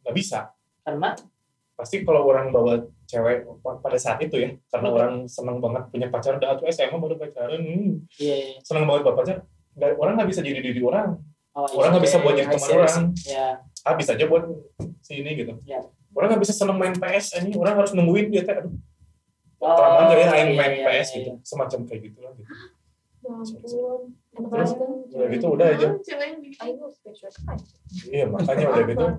nggak 0.00 0.14
bisa. 0.14 0.54
Karena? 0.80 1.12
Pasti 1.74 2.00
kalau 2.00 2.24
orang 2.24 2.48
bawa 2.48 2.80
cewek 3.04 3.44
pada 3.76 3.94
saat 3.96 4.16
itu 4.18 4.34
ya 4.34 4.50
karena 4.66 4.88
orang 4.88 5.14
seneng 5.26 5.58
banget 5.58 5.86
punya 5.86 6.08
pacar 6.08 6.38
udah 6.38 6.56
tuh 6.56 6.64
SMA 6.66 6.96
baru 6.96 7.14
pacaran 7.14 7.60
hmm, 7.60 7.92
Iya. 8.16 8.58
seneng 8.62 8.82
banget 8.82 9.02
bawa 9.04 9.16
pacar 9.16 9.36
nggak 9.76 9.90
orang 10.00 10.12
nggak 10.16 10.28
bisa 10.32 10.40
jadi 10.40 10.60
diri 10.60 10.80
orang. 10.80 11.20
Oh, 11.56 11.68
orang 11.80 11.96
nggak 11.96 12.04
bisa 12.04 12.16
buat 12.20 12.34
jadi 12.36 12.48
I 12.48 12.52
see, 12.52 12.56
teman 12.56 12.68
I 12.68 12.76
orang. 12.76 13.04
Ya. 13.24 13.46
ah 13.86 13.94
bisa 13.94 14.10
aja 14.18 14.24
buat 14.26 14.44
si 15.04 15.12
ini 15.20 15.30
gitu. 15.36 15.52
Ya. 15.62 15.80
orang 16.16 16.32
nggak 16.32 16.42
bisa 16.48 16.54
seneng 16.56 16.80
main 16.80 16.96
PS 16.96 17.36
ini 17.44 17.52
orang 17.60 17.76
harus 17.76 17.92
nungguin 17.92 18.32
dia 18.32 18.42
teh. 18.44 18.56
Aduh. 18.56 18.72
Oh, 19.56 19.72
aja 19.72 20.12
ya 20.12 20.36
iya, 20.36 20.52
main 20.52 20.72
iya, 20.80 20.84
PS 20.84 21.08
iya, 21.12 21.16
gitu. 21.20 21.30
Semacam 21.44 21.78
kayak 21.88 22.00
gitu. 22.08 22.18
Lah 22.24 22.32
gitu 22.36 22.52
Ya. 23.26 23.32
Enak 24.36 24.50
Terus? 24.52 24.70
udah 25.10 25.28
gitu 25.32 25.46
udah 25.50 25.66
aja. 25.72 25.88
Iya 28.06 28.24
makanya 28.30 28.64
udah 28.72 28.84
gitu. 28.88 29.06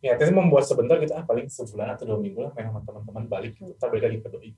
Ya 0.00 0.16
itu 0.16 0.32
membuat 0.32 0.64
sebentar 0.64 0.96
gitu 0.96 1.12
ah 1.12 1.28
paling 1.28 1.44
sebulan 1.44 1.92
atau 1.92 2.08
dua 2.08 2.18
minggu 2.24 2.40
lah 2.40 2.56
main 2.56 2.72
sama 2.72 2.80
teman-teman 2.88 3.24
balik 3.28 3.52
gitu. 3.60 3.76
Ntar 3.76 3.92
balik 3.92 4.08
lagi 4.08 4.16
ke 4.24 4.28
doi 4.32 4.50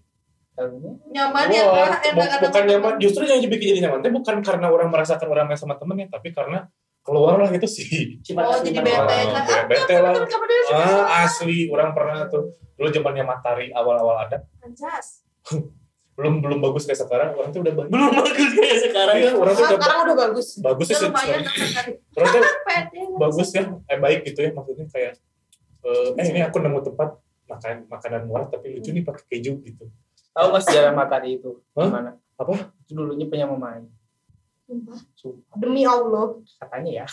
Nyaman 1.08 1.46
ya 1.48 1.62
Kak? 1.64 1.72
bu- 1.72 2.12
Enak 2.14 2.30
ada 2.30 2.38
bukan 2.42 2.62
nyaman 2.66 2.92
justru 2.96 3.22
yang 3.24 3.38
dibikin 3.38 3.66
jadi 3.70 3.80
nyaman 3.82 3.98
itu 3.98 4.10
bukan 4.12 4.36
karena 4.40 4.66
orang 4.66 4.88
merasakan 4.88 5.26
orang 5.26 5.46
main 5.46 5.56
sama 5.56 5.74
temennya 5.74 6.06
tapi 6.08 6.30
karena 6.30 6.66
keluar 7.00 7.34
lah 7.36 7.50
gitu 7.50 7.66
sih 7.66 8.22
Oh 8.32 8.56
jadi 8.56 8.78
bete. 8.78 8.94
Ah, 8.94 9.42
Nah, 9.42 9.64
bete 9.64 9.94
lah. 9.96 10.14
Ah 10.70 11.22
asli 11.22 11.66
orang 11.66 11.90
pernah 11.90 12.26
tuh 12.26 12.48
dulu 12.72 12.88
zamannya 12.88 13.22
matahari 13.22 13.70
awal-awal 13.70 14.20
ada 14.20 14.46
Anjas. 14.58 15.26
belum 16.12 16.38
belum 16.38 16.60
bagus 16.60 16.84
kayak 16.84 17.00
sekarang 17.00 17.32
orang 17.32 17.50
tuh 17.50 17.60
udah 17.60 17.72
baik 17.74 17.88
Belum 17.88 18.12
bagus 18.12 18.50
kayak 18.52 18.78
sekarang. 18.84 19.14
iya 19.16 19.30
orang 19.32 19.52
tuh 19.52 19.64
udah 19.64 19.74
sekarang 19.74 19.98
udah 20.04 20.16
bagus 20.20 20.46
bagus 20.60 20.86
Ya 20.86 20.94
sih 20.94 21.04
lumayan 21.04 21.40
sekarang. 21.40 21.94
orang 22.16 22.28
tuh 22.28 22.40
ya. 22.44 22.82
bagus 23.18 23.48
ya 23.50 23.62
eh 23.82 23.98
baik 23.98 24.20
gitu 24.22 24.38
ya 24.38 24.50
maksudnya 24.52 24.86
kayak 24.86 25.12
eh, 25.82 26.08
eh 26.14 26.24
ini 26.28 26.40
aku 26.40 26.56
nemu 26.58 26.80
tempat 26.84 27.08
makan 27.44 27.74
makanan 27.86 28.22
murah 28.24 28.46
tapi 28.46 28.72
lucu 28.72 28.88
nih 28.88 29.02
pakai 29.02 29.24
keju 29.26 29.52
gitu 29.62 29.84
Tahu 30.32 30.46
nggak 30.48 30.64
sejarah 30.64 30.92
matahari 30.96 31.36
itu? 31.36 31.60
Hah? 31.76 31.84
Gimana? 31.92 32.16
Apa? 32.40 32.72
Itu 32.88 32.92
dulunya 32.96 33.28
punya 33.28 33.44
mamai. 33.44 33.84
Sumpah. 34.64 34.96
demi 35.60 35.84
Allah 35.84 36.32
Katanya 36.56 37.04
ya. 37.04 37.06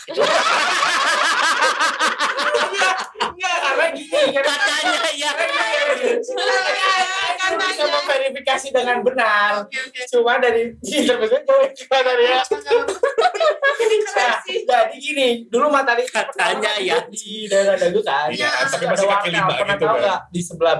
Enggak, 3.20 3.56
karena 3.60 3.86
gini. 3.92 4.32
Katanya 4.32 5.04
ya. 5.12 5.30
kan 7.36 7.52
bisa 7.60 7.84
memverifikasi 7.84 8.68
dengan 8.72 9.04
benar. 9.04 9.68
Cuma 10.08 10.40
dari 10.40 10.72
intervensi 10.80 11.44
jauh 11.44 11.68
gimana 11.76 12.12
ya? 12.16 12.40
Nah, 14.10 14.40
jadi 14.64 14.96
gini, 14.96 15.28
dulu 15.52 15.68
matahari 15.68 16.08
Katanya 16.08 16.80
ya. 16.80 17.04
di 17.12 17.44
daerah 17.44 17.76
dagu 17.76 18.00
kan. 18.00 18.32
Iya, 18.32 18.48
tapi 18.72 18.88
masih 18.88 19.04
kaki 19.04 19.28
lima 19.36 19.52
Pernah 19.52 19.76
gitu 19.76 19.84
tahu 19.84 19.96
kan. 19.96 20.00
nggak 20.00 20.20
di 20.32 20.40
sebelah 20.40 20.76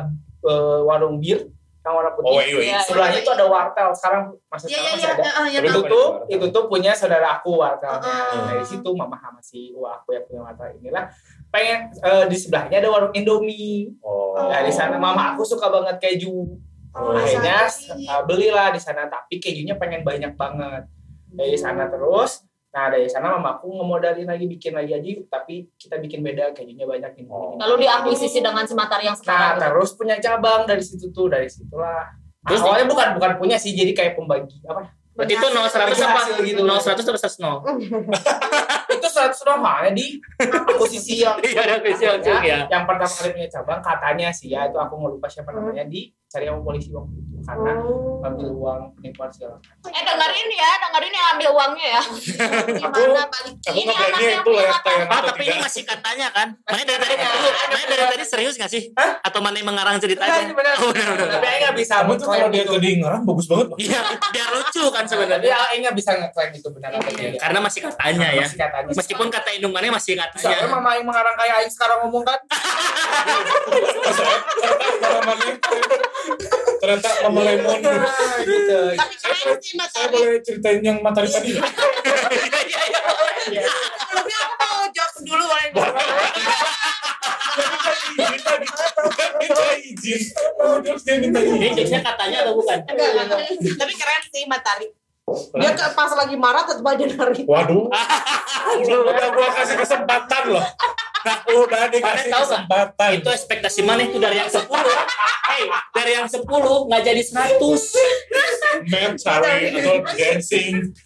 eh, 0.48 0.80
warung 0.88 1.20
bir 1.20 1.44
warna 1.92 2.10
putih? 2.14 2.30
oh 2.30 2.40
iya 2.40 2.46
iya 2.46 2.58
Iya, 2.62 2.78
Sebelahnya 2.82 3.18
itu 3.20 3.32
ada 3.32 3.46
wartel. 3.46 3.88
Sekarang 3.92 4.22
masih 4.46 4.66
Iya 4.70 4.78
sekarang 4.78 4.86
iya 4.86 4.94
masih 4.94 5.06
iya. 5.06 5.14
ada. 5.14 5.30
Ah, 5.30 5.46
ya 5.46 5.58
tahu. 5.60 5.68
itu 5.70 5.80
tuh 5.86 6.06
itu 6.30 6.46
tuh 6.50 6.64
punya 6.70 6.92
saudara 6.94 7.28
aku 7.38 7.50
wartelnya 7.58 8.00
Heeh. 8.02 8.42
dari 8.50 8.64
situ 8.66 8.88
mama 8.94 9.16
sama 9.18 9.40
si 9.42 9.70
wah 9.74 9.98
aku 9.98 10.14
yang 10.14 10.24
punya 10.26 10.40
wartel 10.46 10.70
inilah 10.78 11.04
pengen 11.50 11.90
eh, 11.92 12.24
di 12.30 12.36
sebelahnya 12.38 12.76
ada 12.78 12.88
warung 12.90 13.12
Indomie 13.12 13.94
oh 14.00 14.38
nah 14.50 14.62
di 14.62 14.70
sana 14.70 14.96
mama 14.96 15.34
aku 15.34 15.42
suka 15.42 15.66
banget 15.68 15.98
keju 15.98 16.46
Oh, 16.90 17.14
akhirnya 17.14 17.70
uh, 18.10 18.26
belilah 18.26 18.74
di 18.74 18.82
sana 18.82 19.06
tapi 19.06 19.38
kejunya 19.38 19.78
pengen 19.78 20.02
banyak 20.02 20.34
banget 20.34 20.90
dari 21.30 21.54
sana 21.54 21.86
terus 21.86 22.42
nah 22.70 22.86
dari 22.86 23.06
sana 23.06 23.34
mama 23.34 23.58
aku 23.58 23.66
ngemodalin 23.68 24.24
lagi 24.24 24.46
bikin 24.46 24.72
lagi 24.72 24.94
aja 24.94 25.10
tapi 25.28 25.66
kita 25.74 25.98
bikin 25.98 26.22
beda 26.22 26.54
kejunya 26.54 26.86
banyak 26.86 27.18
ini 27.18 27.26
Oh. 27.26 27.58
Lalu 27.58 27.82
diakuisisi 27.82 28.38
dengan 28.38 28.62
si 28.62 28.72
matahari 28.72 29.06
yang 29.06 29.14
nah 29.14 29.22
sekarang. 29.22 29.50
gitu. 29.52 29.64
terus 29.66 29.90
punya 29.94 30.16
cabang 30.18 30.62
dari 30.64 30.82
situ 30.82 31.10
tuh 31.10 31.26
dari 31.26 31.46
situlah 31.46 32.06
Terus 32.40 32.56
Terus 32.56 32.60
awalnya 32.64 32.86
bukan 32.88 33.08
bukan 33.18 33.32
punya 33.36 33.56
sih 33.58 33.74
jadi 33.74 33.92
kayak 33.92 34.14
pembagi 34.14 34.62
apa 34.64 34.86
Berarti 35.10 35.34
itu 35.34 35.46
0 35.52 35.68
100 35.68 36.00
apa? 36.00 36.20
Gitu. 36.40 36.62
0 36.64 36.80
100 36.80 36.96
atau 36.96 37.12
100 37.12 37.42
nol? 37.44 37.56
itu 38.96 39.08
seratus 39.08 39.40
normalnya 39.44 39.92
di 39.92 40.06
posisi 40.76 41.20
yang 41.20 41.36
Iya, 41.38 41.60
ada 41.76 42.32
ya. 42.40 42.58
yang 42.66 42.84
pertama 42.86 43.10
kali 43.10 43.30
punya 43.34 43.48
cabang 43.50 43.80
katanya 43.80 44.28
sih 44.30 44.48
ya 44.48 44.66
itu 44.66 44.76
aku 44.76 44.94
nggak 44.96 45.12
lupa 45.18 45.26
siapa 45.28 45.50
namanya 45.52 45.84
dicari 46.30 46.46
sama 46.46 46.62
polisi 46.62 46.94
waktu 46.94 47.10
itu 47.10 47.42
karena 47.42 47.72
ambil 48.22 48.46
uang 48.52 48.80
penipuan 48.94 49.26
segala 49.34 49.58
macam. 49.58 49.90
Eh 49.90 50.02
dengerin 50.06 50.46
ya, 50.52 50.70
dengerin 50.78 51.10
yang 51.10 51.26
ambil 51.34 51.48
uangnya 51.50 51.86
ya. 51.90 51.98
Gimana 52.70 53.26
balik 53.26 53.58
aku 53.58 53.66
Ini 53.72 53.82
nggak 53.82 53.98
anaknya 54.06 54.30
itu 54.30 54.46
punya 54.46 54.62
layak 54.62 54.78
tayang 54.86 55.02
Ah, 55.02 55.10
atau 55.10 55.26
tapi 55.26 55.42
ini 55.42 55.58
masih 55.58 55.82
katanya 55.82 56.30
kan? 56.30 56.54
Mana 56.62 56.86
dari 56.86 57.00
tadi 57.00 57.18
tunggu, 57.18 57.50
mana 57.50 57.82
dari 57.82 58.06
tadi 58.06 58.22
serius 58.22 58.54
gak 58.54 58.68
sih? 58.68 58.92
Atau 58.94 59.40
mana 59.40 59.56
yang 59.58 59.66
mengarang 59.66 59.98
ceritanya? 59.98 60.54
benar. 60.54 60.78
Oh, 60.78 60.94
benar, 60.94 61.10
benar. 61.10 61.26
Tapi 61.34 61.50
Aing 61.50 61.66
nggak 61.66 61.74
bisa 61.74 61.98
kamu 61.98 62.14
tuh 62.14 62.26
kalau 62.28 62.46
dia 62.46 62.62
itu. 62.62 62.70
tadi 62.70 63.02
ngarang 63.02 63.26
bagus 63.26 63.50
banget 63.50 63.66
Iya, 63.80 64.00
biar 64.30 64.48
lucu 64.54 64.84
kan 64.86 65.00
Tapi 65.00 65.10
sebenarnya. 65.10 65.50
Aing 65.66 65.82
nggak 65.82 65.96
bisa 65.98 66.14
ngeklaim 66.14 66.54
itu 66.54 66.70
benar 66.70 66.90
atau 66.92 67.00
Iya, 67.10 67.26
tidak. 67.26 67.42
Karena 67.42 67.58
masih 67.58 67.82
katanya 67.82 68.30
ya. 68.30 68.46
Masih 68.46 68.54
katanya. 68.60 68.94
Meskipun 68.94 69.26
kata 69.26 69.50
indungannya 69.50 69.90
masih 69.90 70.14
Soalnya 70.14 70.30
katanya. 70.30 70.70
mama 70.70 70.94
Aing 70.94 71.02
mengarang 71.02 71.34
kayak 71.34 71.58
Aing 71.58 71.74
sekarang 71.74 72.06
ngomong 72.06 72.22
kan. 72.22 72.38
ternyata 76.80 77.08
mama 77.28 77.40
lemon 77.44 77.78
gitu. 78.46 78.78
tapi 78.96 79.14
keren 79.20 79.56
sih 79.60 79.76
saya 79.76 80.06
matahari 80.08 80.08
boleh 80.08 80.40
ceritain 80.40 80.80
yang 80.80 80.98
matahari 81.04 81.28
tadi 81.28 81.54
nggak? 81.54 81.70
Iya, 82.30 82.80
iya, 82.86 83.00
iya. 83.50 83.62
sebelumnya 84.00 84.38
aku 84.46 84.54
mau 84.58 84.80
jawab 84.94 85.12
dulu 85.26 85.44
boleh 85.50 85.70
Minta 89.40 89.64
izin 89.80 90.22
terus 90.84 91.02
dia 91.02 91.16
minta 91.18 91.38
Ini 91.40 91.72
izin 91.72 91.72
jokesnya 91.74 92.00
katanya 92.04 92.38
atau 92.46 92.54
bukan? 92.56 92.78
Tapi 93.76 93.92
keren 93.96 94.22
sih 94.30 94.44
matahari 94.46 94.86
dia 95.56 95.70
ke, 95.74 95.84
pas 95.94 96.10
lagi 96.14 96.36
marah 96.36 96.62
tetap 96.66 96.84
aja 96.84 97.04
nari. 97.06 97.42
Waduh. 97.46 97.88
Udah 98.86 99.28
gua 99.34 99.48
kasih 99.56 99.76
kesempatan 99.78 100.42
loh. 100.52 100.66
Nah 101.20 101.36
udah 101.52 101.92
dikasih 101.92 102.32
tahu 102.32 102.48
kesempatan. 102.48 103.20
Itu 103.20 103.28
ekspektasi 103.28 103.84
mana? 103.84 104.08
Itu 104.08 104.16
dari 104.16 104.40
yang 104.40 104.48
10 104.48 104.64
Hey, 105.50 105.68
dari 105.92 106.16
yang 106.16 106.24
10 106.24 106.48
nggak 106.48 107.02
jadi 107.04 107.20
100 107.20 107.60
map 108.88 109.12
sorry 109.20 109.76
atau 109.76 110.00
dancing. 110.16 110.96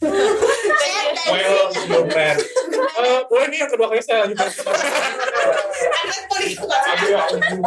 Well 1.26 1.74
your 1.90 2.06
man. 2.06 2.38
Boleh 3.26 3.46
nih 3.50 3.58
yang 3.66 3.70
kedua 3.74 3.90
kali 3.90 4.06
saya 4.06 4.30
politik. 6.30 6.62
Aduh, 6.62 7.06
ya 7.10 7.26
ampun. 7.26 7.58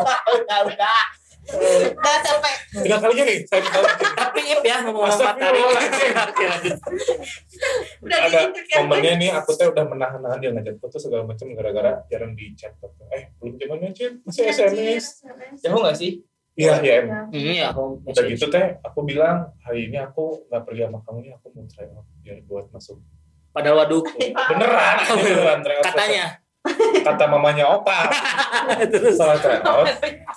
Udah 1.48 2.18
capek 2.20 2.56
tiga 2.84 2.96
minta 3.00 3.08
lanjut. 3.08 3.48
Tapi 4.20 4.40
Ip 4.52 4.64
ya. 4.68 4.78
Oke, 4.84 6.44
lanjut. 6.44 6.78
Udah 8.04 8.20
ada 8.28 8.40
ya. 8.52 8.78
momennya 8.84 9.14
nih 9.16 9.30
aku 9.32 9.56
tuh 9.56 9.72
udah 9.72 9.86
menahan-nahan 9.88 10.38
dia 10.44 10.52
ngajak 10.52 10.76
foto 10.78 11.00
segala 11.00 11.24
macam 11.24 11.48
gara-gara 11.56 12.04
jarang 12.12 12.36
di 12.36 12.52
chat 12.54 12.76
eh 13.16 13.32
belum 13.40 13.56
zamannya 13.56 13.90
chat 13.96 14.14
masih 14.28 14.44
Iya, 14.44 14.52
SMS 14.54 15.06
Jauh 15.64 15.80
nggak 15.80 15.98
sih? 15.98 16.12
iya 16.58 16.74
iya. 16.82 17.06
Hmm, 17.06 17.54
ya, 17.54 17.70
aku 17.70 18.02
udah 18.02 18.24
gitu 18.34 18.50
teh 18.50 18.66
aku 18.82 19.06
bilang 19.06 19.54
hari 19.62 19.94
ini 19.94 19.98
aku 20.02 20.42
nggak 20.50 20.66
pergi 20.66 20.90
sama 20.90 21.00
kamu 21.06 21.18
nih 21.22 21.32
aku 21.38 21.46
mau 21.54 21.64
try 21.70 21.86
out 21.94 22.06
biar 22.26 22.38
buat 22.50 22.66
masuk. 22.74 22.98
Padahal 23.54 23.86
waduh 23.86 24.02
beneran 24.26 24.96
ini 25.06 25.22
beneran 25.22 25.60
try 25.62 25.76
out 25.78 25.86
katanya 25.86 26.26
kata 27.02 27.24
mamanya 27.28 27.66
opa. 27.68 28.08
Terus. 28.92 29.16
Soal 29.16 29.38
try 29.38 29.60
out 29.62 29.88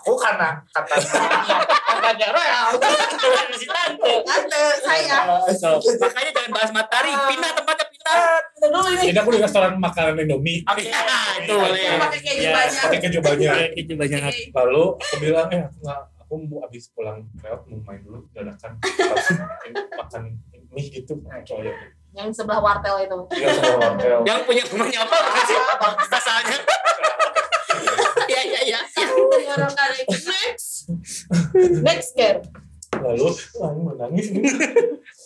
Aku 0.00 0.16
karena 0.16 0.62
kata 0.70 0.94
katanya 0.96 2.26
Royal. 2.32 2.66
si 3.52 3.66
tante. 3.66 4.12
tante 4.22 4.62
saya. 4.80 5.16
So, 5.52 5.76
makanya 5.98 6.30
jangan 6.32 6.50
bahas 6.50 6.70
matahari, 6.70 7.12
pindah 7.12 7.52
tempatnya 7.52 7.86
pindah. 7.90 8.18
Dulu 8.60 8.78
ini. 8.90 9.04
ini 9.10 9.18
aku 9.18 9.30
di 9.32 9.40
restoran 9.40 9.76
makanan 9.76 10.16
Indomie. 10.16 10.62
Ya, 10.78 11.00
itu 11.40 11.52
boleh. 11.52 11.96
Pakai 11.98 12.20
keju 12.20 12.42
Ya, 12.42 12.52
banyak. 12.54 12.82
pakai 12.88 12.98
keju 13.00 13.18
banyak. 13.20 13.54
Keju 13.76 13.94
banyak. 13.96 14.20
lalu 14.54 14.84
aku 14.96 15.14
bilang 15.18 15.46
eh 15.50 15.60
aku 15.64 15.76
nggak 15.82 16.00
aku 16.20 16.32
mau 16.46 16.62
abis 16.62 16.84
pulang 16.94 17.26
try 17.36 17.50
out 17.50 17.66
mau 17.66 17.82
main 17.82 18.00
dulu 18.06 18.22
dadakan 18.30 18.78
makan 19.98 20.22
mie 20.70 20.86
gitu 20.86 21.18
oh 21.18 21.58
ya 21.58 21.74
Yang 22.10 22.28
sebelah 22.34 22.58
wartel 22.58 22.96
itu. 23.00 23.18
Yang 24.22 24.40
punya 24.48 24.62
rumahnya 24.66 24.98
apa 25.02 25.16
bukan 25.16 25.44
sih? 25.44 25.58
Asalnya. 26.08 26.58
Iya, 28.30 28.42
iya, 28.46 28.60
iya. 28.62 28.80
Ya. 28.86 29.06
Orang 29.50 29.74
kali 29.74 30.06
next 30.06 30.86
next 31.82 32.10
girl 32.14 32.38
lalu 32.96 33.26
wah 33.56 33.70
ini 33.70 33.80
mau 33.80 33.94
nangis 33.96 34.28
nih. 34.28 34.44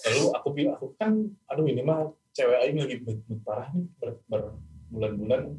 lalu 0.04 0.22
aku 0.32 0.48
bilang 0.52 0.74
aku 0.74 0.86
kan 0.94 1.12
aduh 1.44 1.64
ini 1.64 1.80
mah 1.80 2.06
cewek 2.30 2.54
aing 2.60 2.78
lagi 2.78 2.96
mood 3.02 3.18
parah 3.42 3.68
nih 3.72 3.84
ber, 3.98 4.08
ber- 4.24 4.56
bulan-bulan 4.88 5.58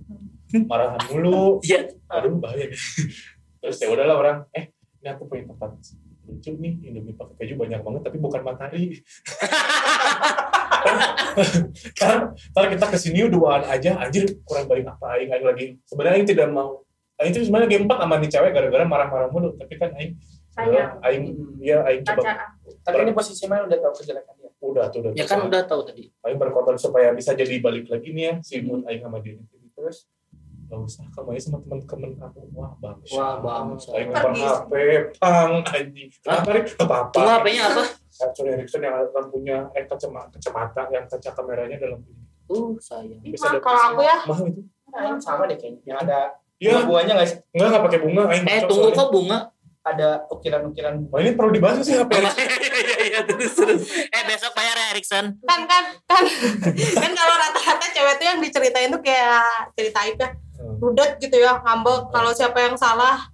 marahan 0.63 1.01
mulu 1.05 1.59
Iya. 1.61 1.91
aduh 2.07 2.39
bahaya 2.39 2.65
nih 2.65 2.79
terus 3.59 3.77
ya 3.77 3.91
udahlah 3.91 4.15
orang 4.15 4.37
eh 4.49 4.71
ini 4.97 5.07
aku 5.07 5.27
punya 5.27 5.43
tempat 5.45 5.75
lucu 6.25 6.49
nih 6.55 6.73
Indomie 6.81 7.13
pakai 7.13 7.35
keju 7.37 7.53
banyak 7.59 7.81
banget 7.83 8.01
tapi 8.01 8.17
bukan 8.17 8.41
matahari 8.41 8.83
karena 11.99 12.17
ntar 12.33 12.65
kita 12.71 12.85
ke 12.91 12.97
sini 12.97 13.27
duaan 13.27 13.63
aja. 13.67 13.99
Anjir 13.99 14.25
kurang 14.47 14.65
baik 14.65 14.85
apa 14.87 15.19
aing 15.19 15.29
aing 15.31 15.45
lagi. 15.45 15.65
Sebenarnya 15.85 16.15
aing 16.21 16.29
tidak 16.29 16.47
mau. 16.51 16.85
Aing 17.15 17.31
itu 17.31 17.47
sebenarnya 17.47 17.69
game 17.71 17.85
4 17.87 17.95
sama 17.95 18.15
nih 18.19 18.29
cewek 18.31 18.51
gara-gara 18.51 18.83
marah-marah 18.83 19.29
mulu. 19.31 19.55
Tapi 19.55 19.73
kan 19.79 19.95
Aing 19.95 20.19
Sayang. 20.51 20.99
Aing 20.99 21.23
iya 21.63 21.79
Aing 21.87 22.03
coba 22.03 22.55
Tapi 22.83 22.97
ini 23.07 23.11
posisi 23.15 23.47
mana 23.47 23.67
udah 23.67 23.79
tahu 23.79 23.93
kejelekan 24.03 24.35
dia. 24.35 24.51
udah 24.59 24.85
tuh 24.91 24.99
udah. 24.99 25.11
Ya 25.15 25.23
kan 25.23 25.47
udah 25.47 25.63
tahu 25.63 25.87
tadi. 25.87 26.11
Aing 26.27 26.35
berkorban 26.35 26.75
supaya 26.75 27.15
bisa 27.15 27.31
jadi 27.31 27.59
balik 27.63 27.87
lagi 27.87 28.11
nih 28.11 28.23
ya. 28.23 28.33
Si 28.43 28.59
mood 28.59 28.83
Aing 28.83 28.99
sama 28.99 29.23
dia 29.23 29.39
terus 29.75 30.07
gak 30.65 30.81
usah 30.81 31.05
kamu 31.13 31.37
aja 31.37 31.41
sama 31.45 31.57
teman-teman 31.61 32.11
aku 32.25 32.41
wah 32.57 32.73
bagus 32.81 33.11
Wah, 33.13 33.37
bagus. 33.37 33.85
Aing 33.93 34.09
Pergi. 34.09 34.41
ngebar 34.41 34.65
HP 34.65 34.73
pang 35.21 35.53
anjing. 35.61 36.09
Kenapa 36.25 36.49
nih 36.49 36.63
Gak 36.65 36.87
apa-apa 36.89 37.13
Tunggu 37.13 37.31
HP-nya 37.37 37.63
apa? 37.69 37.83
Sony 38.15 38.49
Ericsson 38.49 38.79
yang 38.79 38.95
ada 38.95 39.11
lampunya 39.11 39.67
eh 39.71 39.83
kacamata 39.83 40.31
kacamata 40.31 40.87
yang 40.87 41.03
kaca 41.05 41.29
kameranya 41.31 41.75
ada 41.75 41.89
lampunya 41.91 42.23
Uh, 42.45 42.77
sayang. 42.77 43.17
Bisa 43.19 43.57
Kalau 43.57 43.81
aku 43.89 44.01
ya, 44.01 44.21
mahal 44.23 44.45
itu 44.45 44.61
Nah, 44.85 45.01
ini 45.03 45.17
sama 45.17 45.43
deh 45.43 45.57
kayaknya. 45.57 45.81
Yang 45.83 45.97
ada 45.99 46.19
iya 46.55 46.77
buahnya 46.79 47.13
nggak 47.13 47.25
sih? 47.27 47.37
enggak 47.51 47.67
enggak 47.67 47.83
pakai 47.83 47.99
bunga 47.99 48.21
Eh, 48.23 48.37
cocok 48.37 48.67
tunggu 48.69 48.85
soalnya. 48.85 48.95
kok 48.95 49.09
bunga. 49.09 49.37
Ada 49.83 50.09
ukiran-ukiran 50.29 50.93
Wah, 51.09 51.19
ini 51.19 51.31
perlu 51.33 51.51
dibahas 51.51 51.81
sih 51.81 51.93
HP 51.93 52.11
Iya 52.13 52.97
iya 53.03 53.19
terus 53.23 53.49
terus. 53.51 53.81
Eh 53.89 54.23
besok 54.23 54.53
bayar 54.53 54.73
ya 54.73 54.85
Erikson. 54.93 55.25
kan 55.41 55.61
kan 55.65 55.83
kan 56.05 56.23
kan 56.95 57.11
kalau 57.11 57.35
rata-rata 57.35 57.85
cewek 57.91 58.13
tuh 58.15 58.25
yang 58.27 58.39
diceritain 58.39 58.89
tuh 58.89 59.01
kayak 59.01 59.41
cerita 59.73 59.99
Aika 59.99 60.27
Hmm. 60.55 60.79
rudet 60.79 61.17
gitu 61.17 61.35
ya 61.35 61.59
ngambek 61.59 62.07
kalau 62.09 62.31
siapa 62.31 62.61
yang 62.61 62.77
salah 62.77 63.25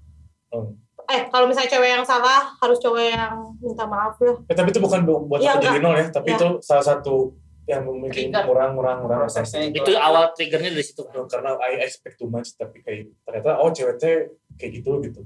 Hmm. 0.49 0.73
Eh 1.11 1.21
kalau 1.27 1.45
misalnya 1.45 1.69
cewek 1.69 1.89
yang 1.91 2.03
salah 2.03 2.39
harus 2.55 2.77
cewek 2.77 3.11
yang 3.11 3.33
minta 3.57 3.83
maaf 3.83 4.15
ya 4.17 4.31
Eh, 4.45 4.55
tapi 4.55 4.69
itu 4.69 4.79
bukan 4.79 4.99
bu- 5.01 5.25
buat 5.25 5.39
Iya, 5.39 5.53
aku 5.53 5.63
jadi 5.65 5.79
nol 5.79 5.93
ya, 5.93 6.07
tapi 6.09 6.27
Iya. 6.29 6.37
itu 6.37 6.47
salah 6.59 6.85
satu 6.85 7.35
yang 7.63 7.83
Trigger. 8.05 8.43
kurang 8.43 8.71
kurang 8.73 8.97
kurang 8.99 9.19
prosesnya 9.21 9.69
Itu 9.69 9.91
awal 9.93 10.31
triggernya 10.31 10.71
dari 10.71 10.81
situ. 10.81 11.03
kan. 11.03 11.23
karena 11.25 11.55
I 11.57 11.79
expect 11.81 12.15
too 12.15 12.27
much 12.27 12.51
tapi 12.53 12.79
kayak 12.79 13.11
ternyata 13.21 13.55
oh 13.57 13.69
cewek 13.69 13.95
teh 13.95 14.27
kayak 14.55 14.71
gitu 14.73 14.99
gitu. 15.01 15.21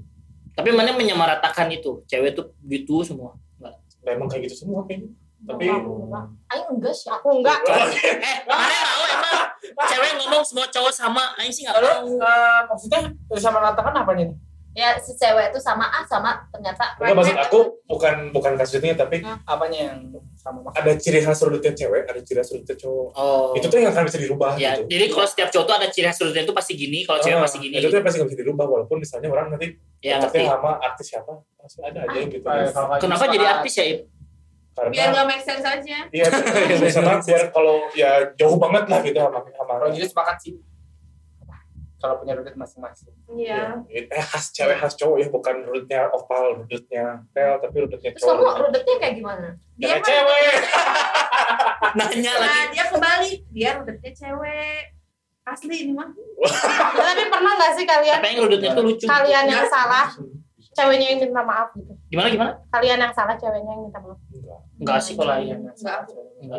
Tapi 0.52 0.68
mana 0.70 0.90
menyamaratakan 0.90 1.68
itu? 1.70 2.00
Cewek 2.04 2.32
tuh 2.32 2.48
gitu 2.62 3.02
semua. 3.02 3.36
Enggak. 3.56 3.74
Nah, 4.00 4.10
emang 4.10 4.26
kayak 4.26 4.42
gitu 4.46 4.56
semua 4.58 4.82
kayaknya. 4.82 5.10
Tapi 5.38 5.64
Ayo 5.68 6.64
enggak 6.70 6.92
sih. 6.92 7.08
aku 7.08 7.28
enggak 7.34 7.60
Eh, 7.60 8.36
mana 8.46 8.64
tahu 8.82 9.02
emang 9.06 9.36
cewek 9.84 10.10
ngomong 10.16 10.42
semua 10.42 10.66
cowok 10.66 10.88
sama, 10.90 11.22
aing 11.36 11.50
sih 11.50 11.62
enggak 11.62 11.76
tahu. 11.78 12.16
eh, 12.16 12.60
maksudnya 12.64 13.00
sama 13.36 13.58
ratakan 13.62 13.94
apa 13.94 14.12
nih? 14.12 14.28
Ya 14.76 14.92
si 15.00 15.16
cewek 15.16 15.50
itu 15.50 15.56
sama 15.56 15.88
A 15.88 16.04
sama 16.04 16.36
ternyata 16.52 17.00
enggak 17.00 17.16
maksud 17.16 17.36
aku 17.40 17.58
bukan 17.88 18.28
bukan 18.28 18.52
kasusnya 18.60 18.92
tapi 18.92 19.24
Apanya 19.48 19.88
yang 19.88 20.12
sama 20.36 20.60
maksudnya? 20.60 20.84
ada 20.84 20.92
ciri 21.00 21.20
khas 21.24 21.40
sudutnya 21.40 21.72
cewek, 21.72 22.04
ada 22.04 22.20
ciri 22.20 22.38
khas 22.44 22.52
sudutnya 22.52 22.76
cowok. 22.76 23.08
Oh. 23.16 23.56
Itu 23.56 23.72
tuh 23.72 23.80
yang 23.80 23.96
akan 23.96 24.04
bisa 24.04 24.20
dirubah 24.20 24.52
Ya, 24.60 24.76
gitu. 24.76 24.92
jadi 24.92 25.04
kalau 25.08 25.26
setiap 25.26 25.48
cowok 25.48 25.64
tuh 25.64 25.76
ada 25.80 25.88
ciri 25.88 26.06
khas 26.12 26.18
sudutnya 26.20 26.44
itu 26.44 26.52
pasti 26.52 26.72
gini, 26.76 26.98
kalau 27.02 27.18
cewek 27.24 27.40
Ah, 27.40 27.44
pasti 27.48 27.58
gini. 27.58 27.74
Itu 27.80 27.88
tuh 27.88 28.04
pasti 28.04 28.16
nggak 28.20 28.28
bisa 28.28 28.40
dirubah 28.44 28.66
walaupun 28.68 28.96
misalnya 29.00 29.28
orang 29.32 29.46
nanti 29.56 29.68
Ya 30.04 30.20
cocoknya 30.20 30.44
sama 30.52 30.70
artis 30.76 31.06
siapa 31.08 31.32
pasti 31.56 31.78
ada 31.80 31.98
aja 32.04 32.16
yang 32.20 32.28
gitu. 32.28 32.44
Nggak 32.44 33.00
Kenapa 33.00 33.24
jadi 33.32 33.46
artis 33.48 33.74
ya? 33.80 33.84
Ip? 33.88 34.00
biar 34.76 34.92
Karena 34.92 35.08
nggak 35.08 35.26
make 35.32 35.40
sense 35.40 35.64
aja 35.64 35.96
Iya, 36.12 36.26
biar 37.24 37.44
kalau 37.48 37.80
ya 37.96 38.28
jauh 38.36 38.60
banget 38.60 38.84
lah 38.92 39.00
gitu 39.00 39.16
sama 39.16 39.40
sama 39.40 39.72
Kalau 39.80 39.88
jadi 39.88 40.04
sepakat 40.04 40.36
sih. 40.36 40.52
Kalau 41.96 42.20
punya 42.20 42.32
rudit 42.32 42.52
masing-masing. 42.54 43.08
iya 43.32 43.80
Eh 43.88 44.04
khas 44.22 44.50
cewek 44.50 44.76
khas 44.76 44.92
cowok 44.94 45.16
ya 45.16 45.26
bukan 45.26 45.64
rudutnya 45.64 46.08
oval, 46.10 46.60
rudutnya 46.60 47.24
tel 47.30 47.56
tapi 47.56 47.76
rudutnya 47.78 48.10
Terus 48.10 48.20
kamu 48.22 48.36
cowok. 48.36 48.54
rudetnya 48.62 48.94
kayak 48.98 49.14
gimana? 49.16 49.48
Dia 49.74 49.96
cewek. 49.98 50.54
Nanya 51.98 52.32
lagi. 52.34 52.46
nah 52.46 52.62
dia 52.68 52.84
kembali 52.86 53.30
dia 53.50 53.70
rudetnya 53.74 54.12
cewek 54.12 54.80
asli 55.42 55.76
ini 55.80 55.92
mah 55.92 56.10
tapi 56.98 57.22
pernah 57.26 57.52
nggak 57.54 57.72
sih 57.72 57.84
kalian 57.84 58.18
Tapi 58.18 58.28
yang 58.28 58.40
rudutnya 58.42 58.70
tuh 58.72 58.84
lucu. 58.84 59.04
kalian 59.06 59.44
yang 59.46 59.64
salah 59.66 60.08
ceweknya 60.72 61.06
yang 61.08 61.20
minta 61.22 61.40
maaf 61.40 61.70
gitu 61.72 61.92
Gimana 62.06 62.28
gimana? 62.28 62.52
kalian 62.68 62.98
yang 62.98 63.12
salah 63.12 63.34
ceweknya 63.34 63.70
yang 63.70 63.82
minta 63.82 63.98
maaf 63.98 64.18
Enggak. 64.28 64.60
Enggak 64.76 64.98
sih 65.00 65.12
kalau 65.14 65.32
Iya, 65.32 65.54
aing. 65.54 65.60
Enggak. 65.62 65.98
Enggak. 66.36 66.58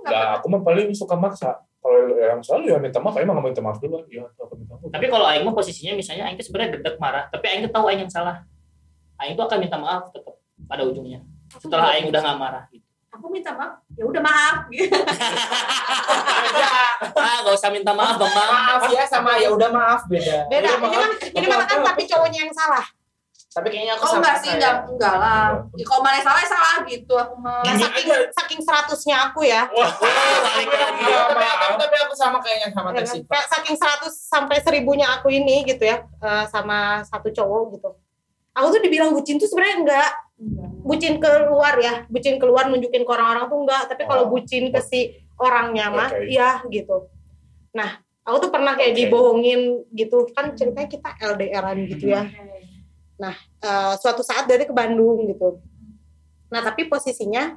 Enggak, 0.00 0.28
aku 0.34 0.46
mah 0.48 0.62
paling 0.62 0.88
suka 0.90 1.14
maksa. 1.14 1.50
Kalau 1.84 2.00
yang 2.16 2.40
selalu 2.40 2.64
ya 2.66 2.78
minta 2.80 2.96
maaf, 2.96 3.12
emang 3.14 3.36
nggak 3.36 3.46
minta 3.46 3.60
maaf 3.60 3.76
dulu. 3.76 4.00
Iya, 4.08 4.24
aku 4.34 4.56
minta 4.56 4.72
maaf. 4.74 4.88
Tapi 4.88 5.06
kalau 5.06 5.26
aing 5.28 5.44
mah 5.44 5.52
posisinya 5.52 5.92
misalnya 5.92 6.24
aing 6.24 6.36
tuh 6.36 6.48
sebenarnya 6.48 6.80
gedek 6.80 6.96
marah, 6.96 7.28
tapi 7.28 7.44
aing 7.44 7.60
tuh 7.62 7.72
tahu 7.72 7.84
aing 7.86 8.00
yang 8.00 8.08
salah. 8.08 8.40
Aing 9.20 9.36
tuh 9.36 9.44
akan 9.44 9.58
minta 9.60 9.76
maaf 9.76 10.08
tetap 10.08 10.32
pada 10.64 10.82
ujungnya. 10.82 11.20
Setelah 11.54 11.92
aing 11.92 12.08
udah 12.08 12.20
nggak 12.20 12.38
marah 12.40 12.64
gitu. 12.68 12.82
aku 13.06 13.30
minta 13.30 13.54
maaf 13.54 13.78
ya 13.94 14.02
udah 14.02 14.18
maaf 14.18 14.56
gitu 14.74 14.90
Ah, 17.14 17.36
gak 17.44 17.54
usah 17.54 17.70
minta 17.70 17.92
maaf, 17.94 18.16
Bang. 18.16 18.32
Maaf 18.32 18.82
ya 18.90 19.04
sama 19.06 19.36
ya 19.38 19.48
udah 19.50 19.70
maaf 19.70 20.02
beda. 20.06 20.48
beda 20.50 20.66
Udah, 20.66 20.74
ini 20.74 20.88
maaf. 20.88 20.98
mah 20.98 21.10
ini 21.30 21.46
mah 21.46 21.58
kan 21.62 21.78
tapi 21.84 22.02
cowoknya 22.04 22.38
yang 22.42 22.52
salah 22.52 22.84
Tapi 23.54 23.70
kayaknya 23.70 23.94
aku 23.94 24.02
oh 24.02 24.08
sama 24.08 24.18
enggak 24.20 24.36
sih 24.36 24.50
enggak 24.50 24.74
enggak 24.84 25.14
lah 25.14 25.46
ya, 25.72 25.84
kalau 25.84 26.02
mana 26.02 26.18
salah 26.18 26.40
ya 26.40 26.48
salah 26.48 26.76
gitu 26.84 27.14
aku 27.14 27.34
mah 27.36 27.62
Nah, 27.62 27.70
Gini 27.70 27.80
saking 27.80 28.06
aja. 28.08 28.18
saking 28.34 28.60
seratusnya 28.60 29.16
aku 29.24 29.40
ya 29.42 29.62
Wah, 29.68 29.90
balik 29.94 30.68
lagi. 30.68 31.02
Iya, 31.04 31.20
tapi 31.30 31.44
aku 31.46 31.74
tapi 31.78 31.96
aku 32.00 32.14
sama 32.14 32.38
kayaknya 32.40 32.68
sama 32.68 32.88
Ya 32.90 32.94
kan? 32.96 33.02
Tesi. 33.06 33.18
kayak 33.22 33.46
saking 33.48 33.76
100 33.76 34.10
sampai 34.10 34.56
seribunya 34.58 35.06
aku 35.08 35.30
ini 35.30 35.62
gitu 35.62 35.82
ya 35.82 36.02
eh, 36.02 36.44
sama 36.46 36.78
satu 37.02 37.30
cowok 37.30 37.62
gitu 37.72 37.90
aku 38.52 38.66
tuh 38.68 38.80
dibilang 38.80 39.10
bucin 39.10 39.38
tuh 39.38 39.46
sebenarnya 39.46 39.76
enggak 39.80 40.10
bucin 40.82 41.14
keluar 41.16 41.74
ya 41.76 41.94
bucin 42.06 42.36
keluar 42.36 42.66
nunjukin 42.66 43.00
ke 43.00 43.10
orang-orang 43.12 43.46
tuh 43.46 43.58
enggak 43.60 43.82
tapi 43.86 44.02
kalau 44.02 44.26
Oh. 44.26 44.30
bucin 44.30 44.68
ke 44.68 44.80
si 44.80 45.00
orangnya 45.36 45.88
mah 45.88 46.10
Oke. 46.10 46.26
iya 46.28 46.58
gitu 46.68 47.06
nah 47.70 47.98
aku 48.20 48.36
tuh 48.40 48.50
pernah 48.50 48.74
kayak 48.74 48.90
Oke. 48.90 48.98
dibohongin 49.00 49.60
gitu 49.92 50.26
kan 50.28 50.50
ceritanya 50.52 50.88
kita 50.88 51.08
LDRan 51.20 51.78
gitu 51.88 52.10
ya 52.10 52.26
Eh, 53.64 53.94
suatu 54.02 54.20
saat 54.20 54.44
dia 54.44 54.60
ke 54.60 54.74
Bandung 54.74 55.24
gitu. 55.24 55.62
Nah 56.52 56.60
tapi 56.60 56.84
posisinya 56.90 57.56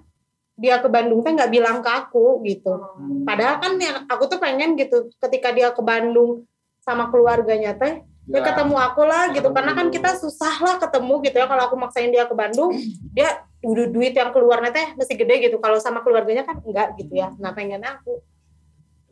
dia 0.58 0.82
ke 0.82 0.90
Bandung 0.90 1.22
teh 1.22 1.36
nggak 1.36 1.52
bilang 1.52 1.78
ke 1.84 1.90
aku 1.92 2.42
gitu. 2.48 2.80
Padahal 3.28 3.62
kan 3.62 3.76
yang 3.78 4.08
aku 4.10 4.24
tuh 4.32 4.40
pengen 4.40 4.80
gitu 4.80 5.12
ketika 5.22 5.54
dia 5.54 5.70
ke 5.76 5.84
Bandung 5.84 6.48
sama 6.82 7.12
keluarganya 7.12 7.78
teh 7.78 8.02
ya 8.28 8.42
ketemu 8.42 8.76
aku 8.80 9.04
lah 9.04 9.36
gitu. 9.36 9.50
Karena 9.52 9.76
kan 9.76 9.92
kita 9.92 10.16
susah 10.16 10.56
lah 10.64 10.76
ketemu 10.80 11.14
gitu 11.28 11.38
ya. 11.38 11.46
Kalau 11.46 11.64
aku 11.68 11.76
maksain 11.76 12.10
dia 12.10 12.26
ke 12.26 12.34
Bandung 12.34 12.72
dia 13.12 13.44
duit 13.60 13.92
duit 13.92 14.14
yang 14.16 14.32
keluarnya 14.32 14.72
teh 14.72 14.88
mesti 14.96 15.14
gede 15.14 15.52
gitu. 15.52 15.60
Kalau 15.60 15.78
sama 15.84 16.02
keluarganya 16.06 16.48
kan 16.48 16.64
enggak 16.64 16.96
gitu 16.96 17.12
ya. 17.18 17.36
Nah 17.38 17.52
pengennya 17.52 18.00
aku. 18.00 18.24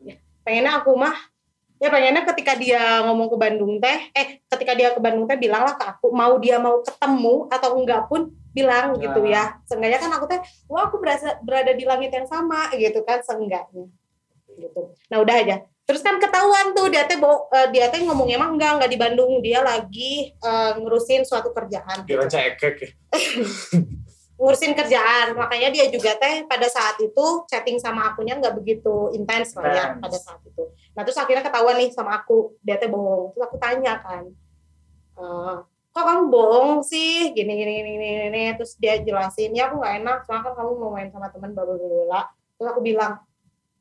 Ya, 0.02 0.16
pengennya 0.42 0.80
aku 0.80 0.96
mah 0.96 1.14
ya 1.76 1.88
pengennya 1.92 2.24
ketika 2.32 2.56
dia 2.56 3.04
ngomong 3.04 3.28
ke 3.28 3.36
Bandung 3.36 3.72
teh 3.76 3.98
eh 4.16 4.40
ketika 4.48 4.72
dia 4.72 4.96
ke 4.96 5.00
Bandung 5.00 5.28
teh 5.28 5.36
bilanglah 5.36 5.76
ke 5.76 5.84
aku 5.84 6.08
mau 6.08 6.40
dia 6.40 6.56
mau 6.56 6.80
ketemu 6.80 7.48
atau 7.52 7.70
enggak 7.76 8.08
pun 8.08 8.32
bilang 8.56 8.96
gitu 8.96 9.20
ya. 9.28 9.60
Seenggaknya 9.68 10.00
kan 10.00 10.10
aku 10.16 10.24
teh 10.24 10.40
wah 10.72 10.88
aku 10.88 10.96
berasa 10.96 11.36
berada 11.44 11.76
di 11.76 11.84
langit 11.84 12.08
yang 12.08 12.24
sama 12.24 12.72
gitu 12.72 13.04
kan 13.04 13.20
seenggaknya 13.20 13.92
gitu. 14.56 14.96
Nah 15.12 15.20
udah 15.20 15.36
aja. 15.36 15.56
Terus 15.86 16.02
kan 16.02 16.18
ketahuan 16.18 16.72
tuh 16.72 16.88
dia 16.88 17.04
teh 17.04 17.20
eh, 17.20 17.68
dia 17.70 17.92
teh 17.92 18.00
ngomongnya 18.02 18.40
emang 18.40 18.56
enggak 18.56 18.80
enggak 18.80 18.90
di 18.90 18.98
Bandung. 18.98 19.32
Dia 19.44 19.60
lagi 19.60 20.32
eh, 20.32 20.72
ngurusin 20.80 21.28
suatu 21.28 21.52
kerjaan. 21.52 22.08
Kira 22.08 22.24
cekek 22.24 22.74
ya. 22.80 22.90
ngurusin 24.40 24.72
kerjaan. 24.72 25.36
Makanya 25.36 25.68
dia 25.68 25.92
juga 25.92 26.16
teh 26.16 26.48
pada 26.48 26.66
saat 26.72 26.96
itu 27.04 27.26
chatting 27.52 27.76
sama 27.76 28.16
akunya 28.16 28.40
nggak 28.40 28.56
begitu 28.56 29.12
intens 29.12 29.52
lah 29.52 29.68
ya 29.68 29.84
pada 30.00 30.16
saat 30.16 30.40
itu 30.48 30.64
nah 30.96 31.04
terus 31.04 31.20
akhirnya 31.20 31.44
ketahuan 31.44 31.76
nih 31.76 31.92
sama 31.92 32.24
aku. 32.24 32.56
Dia 32.64 32.80
teh 32.80 32.88
bohong. 32.88 33.36
Terus 33.36 33.44
aku 33.44 33.56
tanya 33.60 34.00
kan 34.00 34.24
"Eh, 35.16 35.56
kok 35.92 36.04
kamu 36.04 36.32
bohong 36.32 36.80
sih? 36.80 37.36
Gini 37.36 37.52
gini 37.56 37.72
gini 37.84 37.90
gini, 38.00 38.08
gini. 38.32 38.42
terus 38.56 38.74
dia 38.80 38.96
jelasin 39.00 39.52
ya 39.52 39.68
aku 39.68 39.80
nggak 39.80 39.94
enak. 40.00 40.18
Soalnya 40.24 40.44
kan 40.50 40.54
kamu 40.56 40.70
mau 40.80 40.90
main 40.96 41.08
sama 41.12 41.28
teman 41.28 41.52
bla 41.52 41.64
bla." 41.64 42.22
terus 42.56 42.72
aku 42.72 42.80
bilang 42.80 43.20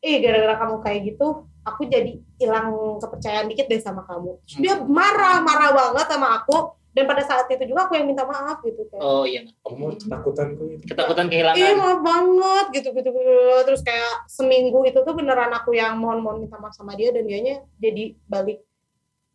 eh 0.04 0.20
gara-gara 0.20 0.60
kamu 0.60 0.76
kayak 0.84 1.00
gitu 1.16 1.48
aku 1.64 1.82
jadi 1.88 2.20
hilang 2.38 3.00
kepercayaan 3.02 3.48
dikit 3.50 3.66
deh 3.72 3.80
sama 3.82 4.04
kamu. 4.06 4.38
Terus 4.46 4.60
dia 4.62 4.76
marah 4.84 5.40
marah 5.42 5.72
banget 5.72 6.08
sama 6.12 6.44
aku 6.44 6.76
dan 6.96 7.04
pada 7.06 7.20
saat 7.22 7.44
itu 7.46 7.68
juga 7.68 7.86
aku 7.86 7.94
yang 7.94 8.08
minta 8.08 8.24
maaf 8.24 8.58
gitu 8.62 8.88
kayak 8.88 8.98
Oh 8.98 9.22
iya. 9.22 9.44
Kamu 9.60 10.00
ketakutan 10.00 10.56
kok 10.56 10.66
itu. 10.66 10.84
Ketakutan 10.88 11.26
Iya 11.26 11.32
kehilangan. 11.52 11.76
maaf 11.76 12.00
banget 12.02 12.66
gitu 12.74 12.90
gitu 12.92 13.10
gitu 13.12 13.32
terus 13.62 13.82
kayak 13.82 14.24
seminggu 14.26 14.80
itu 14.82 14.96
tuh 14.98 15.12
beneran 15.12 15.52
aku 15.52 15.72
yang 15.72 15.94
mohon 15.96 16.20
mohon 16.20 16.40
minta 16.40 16.56
maaf 16.56 16.72
sama 16.72 16.94
dia 16.94 17.12
dan 17.12 17.24
dianya 17.24 17.60
jadi 17.76 18.16
balik 18.26 18.64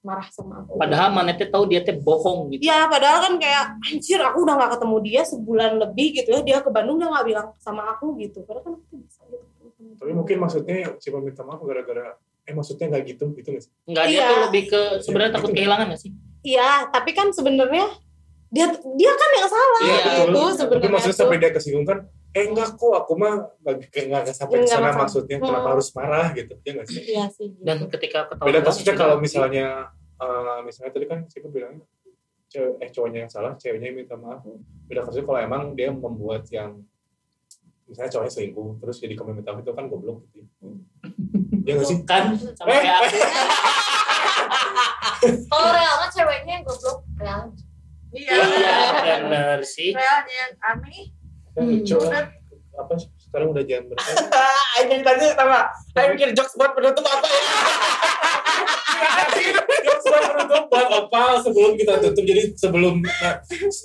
marah 0.00 0.24
sama 0.26 0.64
aku. 0.64 0.74
Padahal 0.74 1.12
mana 1.12 1.30
teh 1.30 1.44
tahu 1.44 1.68
dia 1.68 1.78
teh 1.78 1.92
bohong 1.92 2.48
gitu. 2.50 2.64
Ya 2.64 2.88
padahal 2.88 3.20
kan 3.20 3.34
kayak 3.36 3.64
anjir 3.84 4.16
aku 4.18 4.42
udah 4.42 4.56
nggak 4.56 4.72
ketemu 4.74 4.96
dia 5.02 5.20
sebulan 5.22 5.72
lebih 5.78 6.06
gitu 6.14 6.28
ya 6.30 6.40
dia 6.40 6.58
ke 6.58 6.70
Bandung 6.70 6.96
dia 6.96 7.06
nggak 7.06 7.26
bilang 7.26 7.46
sama 7.56 7.84
aku 7.90 8.16
gitu 8.16 8.40
padahal 8.42 8.64
kan 8.64 8.72
aku 8.74 8.94
bisa 8.96 9.20
gitu. 9.28 9.44
Tapi 9.94 10.12
mungkin 10.12 10.36
maksudnya 10.38 10.96
cuma 10.96 11.18
minta 11.20 11.42
maaf 11.42 11.60
gara-gara 11.60 12.16
eh 12.40 12.54
maksudnya 12.54 12.88
nggak 12.88 13.04
gitu 13.06 13.24
gitu 13.34 13.48
nggak 13.50 13.62
sih? 13.62 13.72
Enggak 13.84 14.04
dia 14.06 14.16
Iya. 14.16 14.24
tuh 14.26 14.38
lebih 14.48 14.62
ke 14.66 14.80
sebenarnya 15.04 15.32
takut 15.34 15.48
Gitu. 15.50 15.56
kehilangan 15.60 15.86
gak 15.86 16.00
sih? 16.00 16.12
Iya 16.42 16.88
tapi 16.88 17.11
kan 17.11 17.29
sebenarnya 17.29 17.87
dia 18.48 18.66
dia 18.72 19.12
kan 19.12 19.31
yang 19.33 19.46
salah 19.46 19.81
Iya, 19.81 19.94
gitu 19.94 20.22
betul. 20.26 20.26
Tapi 20.26 20.55
sebenarnya 20.57 20.90
maksudnya 20.90 21.16
sampai 21.16 21.37
dia 21.37 21.50
kesinggung 21.50 21.85
kan 21.85 21.98
eh 22.31 22.44
enggak 22.44 22.68
kok 22.72 22.94
aku 22.96 23.12
mah 23.14 23.35
nggak 23.59 23.74
nggak 24.07 24.20
nggak 24.22 24.33
sampai 24.33 24.55
ke 24.55 24.61
Nggak 24.61 24.70
sana 24.70 24.83
masalah. 24.85 25.00
maksudnya 25.00 25.37
kenapa 25.38 25.61
Hmm. 25.61 25.72
harus 25.72 25.88
marah 25.92 26.26
gitu 26.31 26.53
ya 26.59 26.70
nggak 26.72 26.87
sih 26.87 27.03
Iya 27.09 27.24
sih. 27.29 27.46
Gitu. 27.48 27.61
Dan 27.61 27.76
ketika 27.88 28.18
ketahuan 28.26 28.46
beda 28.48 28.61
kasusnya 28.62 28.94
kalau 28.94 29.16
misalnya 29.16 29.66
eh, 30.16 30.59
misalnya 30.62 30.90
tadi 30.90 31.07
kan 31.07 31.18
siapa 31.24 31.48
bilang 31.48 31.74
cewek 32.46 32.74
eh 32.79 32.88
cowoknya 32.88 33.18
yang 33.20 33.31
salah 33.31 33.53
ceweknya 33.55 33.87
yang 33.88 33.98
minta 34.00 34.16
maaf 34.16 34.42
beda 34.85 35.00
kasusnya 35.03 35.22
kalau 35.24 35.40
emang 35.40 35.62
dia 35.72 35.88
membuat 35.88 36.42
yang 36.48 36.83
misalnya 37.85 38.11
cowoknya 38.11 38.33
selingkuh 38.33 38.70
terus 38.79 38.96
jadi 38.98 39.14
kamu 39.14 39.31
minta 39.37 39.50
maaf 39.50 39.61
itu 39.61 39.72
kan 39.72 39.87
goblok 39.87 40.18
gitu 40.29 40.66
ya 41.61 41.72
nggak 41.72 41.87
sih 41.87 41.98
kan 42.03 42.35
sama 42.53 42.68
Eh, 42.68 42.81
kayak 42.81 42.96
aku 43.00 43.16
Kalau 45.22 45.68
real 45.70 45.94
mah 45.96 46.09
ceweknya 46.09 46.52
yang 46.52 46.64
goblok 46.64 46.98
real. 47.14 47.42
Iya. 48.11 48.35
iya 48.35 48.76
bener 49.20 49.59
sih 49.62 49.90
Realnya 49.90 50.35
yang 50.35 50.52
aneh. 50.61 51.14
kan 51.52 51.62
lah. 52.11 52.26
apa 52.72 52.92
sih, 52.96 53.06
sekarang 53.20 53.50
udah 53.50 53.62
jam 53.62 53.85
berapa 53.85 54.11
jadi 54.80 55.02
tadi 55.04 55.24
sama. 55.30 55.68
Aing 55.92 56.11
mikir 56.14 56.28
jokes 56.33 56.54
buat 56.54 56.72
penutup 56.72 57.02
apa 57.02 57.26
ya? 57.26 57.40
Jokes 59.80 60.04
buat 60.04 60.22
penutup 60.26 60.62
buat 60.66 60.88
opal 60.90 61.30
sebelum 61.38 61.72
kita 61.74 62.00
tutup 62.00 62.24
jadi 62.24 62.42
sebelum 62.54 63.00
nah, 63.00 63.35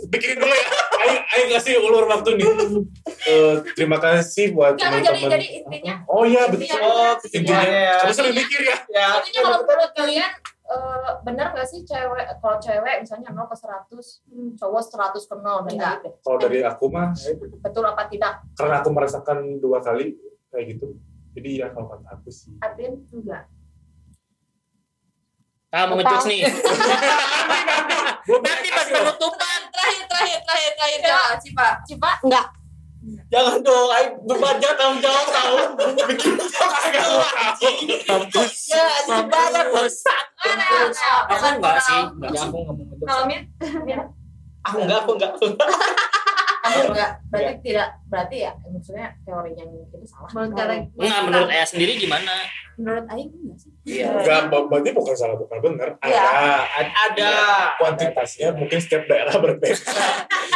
pikirin 0.09 0.37
dulu 0.37 0.51
ya 0.51 0.67
Aing 0.97 1.21
Aing 1.29 1.49
kasih 1.51 1.79
ulur 1.79 2.05
waktu 2.05 2.35
nih 2.35 2.47
Eh, 3.25 3.53
terima 3.73 3.97
kasih 3.97 4.51
buat 4.51 4.75
Enggak, 4.75 4.85
jadi 4.91 5.01
teman-teman 5.03 5.31
jadi 5.33 5.47
intinya 5.57 5.93
oh 6.05 6.23
iya 6.23 6.43
betul 6.45 6.61
Intinya- 6.61 6.83
Oh, 6.83 7.13
intinya 7.25 7.61
ya. 7.65 7.95
coba 7.99 8.11
sambil 8.13 8.33
mikir 8.35 8.59
ya 8.61 8.77
Ya. 8.87 9.07
intinya 9.17 9.41
kalau 9.43 9.59
menurut 9.61 9.91
kalian 9.93 10.31
eh, 10.65 11.11
benar 11.21 11.53
nggak 11.53 11.67
sih 11.69 11.85
cewek 11.85 12.25
kalau 12.41 12.57
cewek 12.57 12.95
misalnya 13.05 13.29
0 13.29 13.45
ke 13.45 13.55
100 13.57 14.57
cowok 14.57 14.81
100 14.81 15.29
ke 15.29 15.35
0 15.37 15.69
Enggak. 15.69 15.95
gitu. 16.01 16.09
kalau 16.25 16.37
dari 16.41 16.59
aku 16.65 16.85
mah 16.89 17.09
betul 17.61 17.83
apa 17.85 18.03
tidak 18.09 18.33
karena 18.57 18.75
aku 18.81 18.89
merasakan 18.89 19.37
dua 19.61 19.79
kali 19.81 20.17
kayak 20.49 20.65
gitu 20.77 20.97
jadi 21.37 21.49
ya 21.65 21.67
kalau 21.73 21.87
kata 21.91 22.07
aku 22.17 22.29
sih 22.31 22.53
Adin 22.65 23.03
enggak. 23.13 23.43
ah 25.69 25.83
mau 25.85 25.95
ngejokes 25.99 26.25
nih 26.31 26.41
nanti 28.25 28.69
pas 28.73 28.87
penutupan 28.89 29.59
Terakhir, 29.75 30.03
terakhir, 30.09 30.39
terakhir, 30.47 30.71
terakhir. 30.79 30.99
Ya, 31.03 31.37
Cipa. 31.37 31.67
Cipa 31.85 32.11
Enggak. 32.23 32.45
Jangan 33.05 33.61
dong, 33.61 33.89
Aing 33.93 34.17
berbanja 34.25 34.69
tanggung 34.73 34.97
jawab 34.97 35.27
tahu. 35.29 35.55
Bikin 36.09 36.33
jokes 36.41 36.57
agak 36.89 37.05
anjing. 37.37 37.77
Ya, 38.65 38.83
anjing 39.05 39.29
mana 39.29 39.61
ya? 39.61 39.63
aku 41.29 41.37
enggak 41.37 41.77
sih 41.85 42.01
enggak 42.17 42.33
Ya 42.33 42.41
sih 42.41 42.49
aku 42.49 42.57
nggak 42.65 42.77
mau. 42.81 43.05
Kalau 43.05 43.23
Min, 43.29 43.41
Aku 44.65 44.77
enggak, 44.81 44.99
aku 45.05 45.11
enggak. 45.13 45.31
kamu 46.65 46.81
enggak 46.89 47.11
berarti 47.29 47.61
tidak 47.61 47.89
berarti 48.15 48.37
ya 48.39 48.51
maksudnya 48.63 49.07
teorinya 49.21 49.59
yang 49.61 49.75
itu 49.77 49.97
salah. 50.05 50.31
Menurut 50.31 50.51
kalian. 50.55 50.83
enggak 50.95 51.21
menurut 51.21 51.49
Aya 51.49 51.65
sendiri 51.65 51.93
gimana 51.97 52.31
Menurut 52.75 53.07
Aing 53.07 53.31
enggak 53.33 53.57
sih? 53.57 53.71
iya 53.85 54.07
enggak 54.09 54.47
ber- 54.47 54.67
berarti 54.67 54.89
bukan 54.91 55.13
salah 55.13 55.35
bukan 55.35 55.57
benar 55.59 55.89
Iya. 56.01 56.23
ada 56.71 56.91
Ada. 57.05 57.31
kuantitasnya 57.75 58.47
mungkin 58.51 58.77
setiap 58.77 59.03
daerah 59.05 59.35
berbeda 59.43 59.79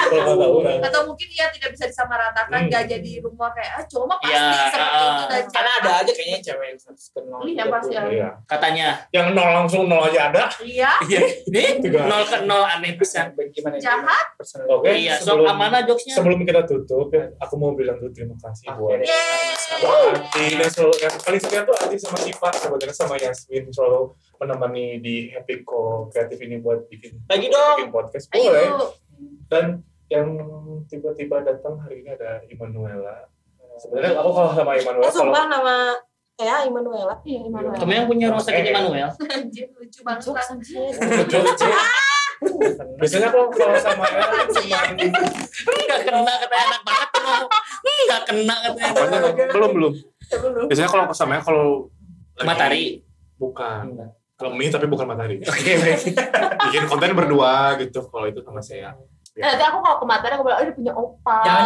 orang 0.09 0.79
Atau 0.81 1.01
mungkin 1.05 1.27
dia 1.27 1.47
tidak 1.49 1.69
bisa 1.71 1.85
disamaratakan, 1.85 2.47
Hmm. 2.57 2.67
nggak 2.67 2.83
jadi 2.87 3.11
rumor 3.19 3.51
kayak, 3.51 3.71
ah 3.77 3.83
mah 4.01 4.17
pasti 4.17 4.31
Iya, 4.31 4.47
seperti 4.65 4.79
ah. 4.95 5.03
itu 5.05 5.23
dan 5.25 5.43
Karena 5.49 5.71
ada 5.75 5.91
aja 5.97 6.11
kayaknya 6.11 6.39
cewek 6.41 6.65
yang 6.65 6.79
satu 6.79 7.01
ke 7.09 7.19
nol. 7.21 7.39
Iya, 7.41 7.63
pasti 7.69 7.93
ada. 7.93 8.09
iya 8.09 8.29
katanya 8.45 8.87
yang 9.09 9.27
nol 9.31 9.49
langsung 9.53 9.81
nol 9.85 10.01
aja 10.01 10.19
ada 10.27 10.43
Iya, 10.59 10.91
iya 11.05 11.19
ini 11.45 11.63
Juga. 11.81 11.99
nol 12.05 12.23
ke 12.25 12.37
nol 12.41 12.63
aneh 12.65 12.93
pisan 12.95 13.27
Gimana? 13.49 13.75
Jahat. 13.77 14.25
Oke 14.67 14.89
iya 14.93 15.15
sok 15.15 15.39
sebelum 15.39 15.47
amanah 15.49 15.81
jokesnya 15.83 16.13
sebelum 16.15 16.39
kita 16.41 16.61
tutup 16.63 17.07
ya 17.09 17.25
aku 17.49 17.57
mau 17.57 17.73
bilang 17.73 17.97
dulu 17.97 18.13
terima 18.13 18.37
kasih 18.37 18.69
buat 18.77 19.01
Yeay. 19.01 19.81
buat 19.81 20.21
Ati 20.21 20.45
dan 20.53 20.69
selalu 20.69 20.95
yang 21.01 21.15
paling 21.17 21.41
setia 21.41 21.61
tuh 21.65 21.73
Ati 21.73 21.97
sama 21.97 22.17
Siva 22.21 22.49
sebenarnya 22.53 22.93
sama 22.93 23.15
Yasmin 23.17 23.73
selalu 23.73 24.01
menemani 24.37 25.01
di 25.01 25.33
Happy 25.33 25.65
Co 25.65 26.13
kreatif 26.13 26.37
ini 26.39 26.61
buat 26.61 26.85
bikin 26.85 27.17
Lagi 27.25 27.49
dong. 27.49 27.75
bikin 27.75 27.89
podcast 27.89 28.29
boleh 28.29 28.69
Ayo. 28.69 28.93
dan 29.49 29.81
yang 30.07 30.29
tiba-tiba 30.85 31.41
datang 31.41 31.81
hari 31.81 32.05
ini 32.05 32.13
ada 32.13 32.45
Immanuela 32.45 33.25
sebenarnya 33.75 34.13
aku 34.15 34.29
kalau 34.37 34.53
sama 34.53 34.77
Immanuela 34.77 35.01
Eh, 35.01 35.09
kalau 35.09 35.25
sumpah 35.25 35.45
nama 35.49 35.75
ya 36.37 36.55
Immanuela. 36.63 37.15
Iya, 37.25 37.39
Immanuel. 37.43 37.75
kamu 37.75 37.91
yang 37.91 38.07
punya 38.07 38.25
rumah 38.29 38.45
sakit. 38.45 38.63
Immanuel 38.69 39.09
lucu 39.75 39.99
banget. 40.05 40.23
Pak. 40.29 40.45
anjir. 40.53 40.93
biasanya 42.95 43.27
kalau 43.35 43.51
kalau 43.51 43.75
sama 43.75 44.07
Ella 44.07 44.47
cuma 44.47 44.79
enggak 44.95 45.99
kena 46.07 46.19
katanya 46.23 46.63
enak 46.63 46.81
banget 46.87 47.08
enggak 48.05 48.21
kena 48.29 48.55
katanya. 48.63 49.51
Belum 49.51 49.71
belum 49.75 49.93
biasanya 50.69 50.89
kalau 50.89 51.03
sama 51.11 51.39
Ella 51.39 51.43
kalau 51.43 51.67
matahari. 52.45 53.01
Bukan. 53.39 53.97
Kalau 54.39 54.55
mie 54.55 54.71
tapi 54.71 54.87
bukan 54.87 55.05
matahari. 55.09 55.41
Oke 55.43 55.71
bikin 56.69 56.83
konten 56.85 57.11
berdua 57.17 57.75
gitu 57.81 58.05
kalau 58.07 58.27
itu 58.29 58.39
sama 58.45 58.61
saya 58.61 58.93
Nah, 59.39 59.55
nanti 59.55 59.63
aku 59.63 59.79
kalau 59.79 59.97
ke 60.03 60.05
Matahari 60.05 60.33
aku 60.35 60.43
bilang, 60.43 60.59
oh 60.59 60.65
dia 60.67 60.75
punya 60.75 60.91
opa. 60.91 61.37
Jangan 61.47 61.63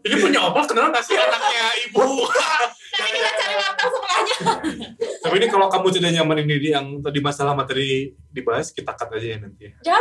Ini 0.08 0.14
punya 0.16 0.40
opal 0.48 0.64
kenal 0.64 0.88
nggak 0.88 1.04
sih 1.04 1.12
anaknya 1.12 1.64
ibu? 1.84 2.24
Nanti 2.96 3.10
kita 3.12 3.30
cari 3.36 3.54
matang 3.60 3.90
sebelahnya. 3.92 4.36
Tapi 5.28 5.34
ini 5.36 5.46
kalau 5.52 5.68
kamu 5.68 5.88
tidak 5.92 6.10
nyaman 6.16 6.40
ini 6.48 6.56
di 6.56 6.68
yang 6.72 7.04
tadi 7.04 7.20
masalah 7.20 7.52
materi 7.52 8.16
dibahas, 8.32 8.72
kita 8.72 8.96
cut 8.96 9.12
aja 9.12 9.36
ya 9.36 9.38
nanti. 9.44 9.68
ya. 9.68 9.96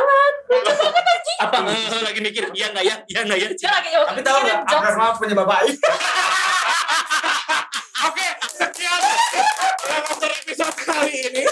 apa 1.36 1.58
Eh, 1.68 2.00
lagi 2.00 2.20
mikir 2.24 2.48
iya 2.56 2.72
enggak 2.72 2.86
ya 2.88 2.96
iya 3.12 3.20
enggak 3.28 3.40
ya. 3.44 3.50
Tapi 4.08 4.22
tahu 4.24 4.38
nggak? 4.40 4.60
Abnormal 4.72 5.12
punya 5.20 5.36
bapak 5.36 5.58
Aing. 5.68 5.80
Oke, 8.08 8.28
sekian 8.56 9.00
Remaster 9.84 10.32
episode 10.32 10.78
kali 10.80 11.14
ini. 11.28 11.44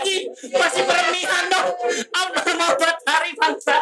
Aji 0.00 0.16
masih 0.48 0.82
bernihan 0.88 1.44
dong 1.52 1.68
apa 2.16 2.40
mau 2.56 2.72
matahari 2.72 3.36
bangsa 3.36 3.76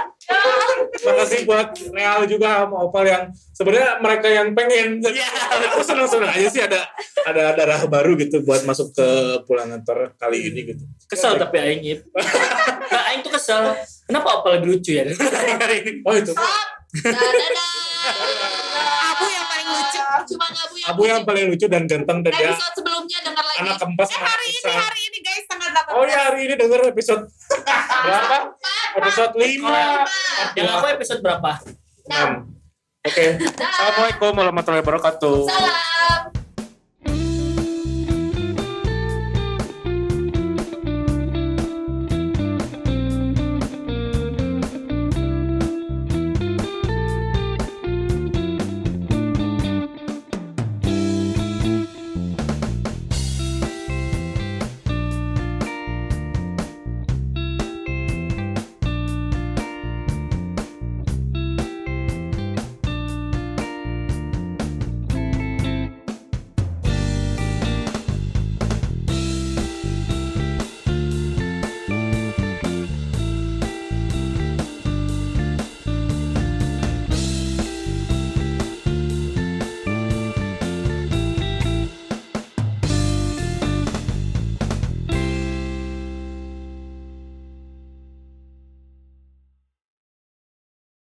Makasih 0.99 1.47
buat 1.49 1.73
Real 1.95 2.27
juga 2.29 2.67
sama 2.67 2.85
Opal 2.85 3.07
yang 3.09 3.23
sebenarnya 3.57 3.97
mereka 4.03 4.29
yang 4.29 4.53
pengen. 4.53 5.01
Iya. 5.01 5.25
Aku 5.73 5.81
senang-senang 5.81 6.29
aja 6.29 6.49
sih 6.53 6.61
ada 6.61 6.85
ada 7.25 7.57
darah 7.57 7.81
baru 7.89 8.13
gitu 8.19 8.45
buat 8.45 8.61
masuk 8.69 8.93
ke 8.93 9.09
pulang 9.49 9.73
ngantor 9.73 10.13
kali 10.21 10.53
ini 10.53 10.75
gitu. 10.75 10.83
kesel 11.09 11.41
tapi 11.41 11.57
Aing 11.63 11.83
Ip. 11.87 12.01
nah, 12.13 13.09
Aing 13.09 13.25
tuh 13.25 13.33
kesel 13.33 13.73
kenapa 14.05 14.43
apa 14.43 14.61
lebih 14.61 14.77
lucu 14.77 15.01
ya 15.01 15.09
hari 15.09 15.77
ini 15.87 15.93
Oh 16.05 16.13
itu. 16.13 16.35
Dadah. 16.99 18.98
Abu 19.69 19.77
yang 19.77 19.85
paling 19.85 20.17
lucu. 20.17 20.33
Cuma 20.35 20.45
Abu 20.49 20.75
yang 20.75 20.89
Abu 20.89 21.03
yang 21.05 21.23
paling 21.25 21.45
lucu 21.53 21.67
dan 21.69 21.83
ganteng 21.85 22.19
dan 22.25 22.33
dia 22.33 22.51
episode 22.51 22.75
sebelumnya 22.75 23.19
dengar 23.21 23.45
lagi. 23.45 23.59
anak 23.61 23.77
keempat 23.77 24.07
Eh 24.09 24.19
hari 24.19 24.47
ini 24.49 24.61
hari 24.73 25.01
ini 25.09 25.19
guys 25.21 25.45
tanggal 25.45 25.71
18. 25.71 25.97
Oh 25.97 26.05
ya 26.05 26.19
hari 26.29 26.41
ini 26.49 26.55
denger 26.57 26.81
episode 26.93 27.23
berapa? 27.99 28.39
Episode 28.99 29.35
5 29.37 30.57
yang 30.57 30.67
aku 30.73 30.87
episode 30.89 31.21
berapa 31.21 31.51
6 32.09 33.09
Oke 33.09 33.27
Assalamualaikum 33.61 34.33
warahmatullahi 34.35 34.83
wabarakatuh 34.83 35.37
Salam. 35.47 36.38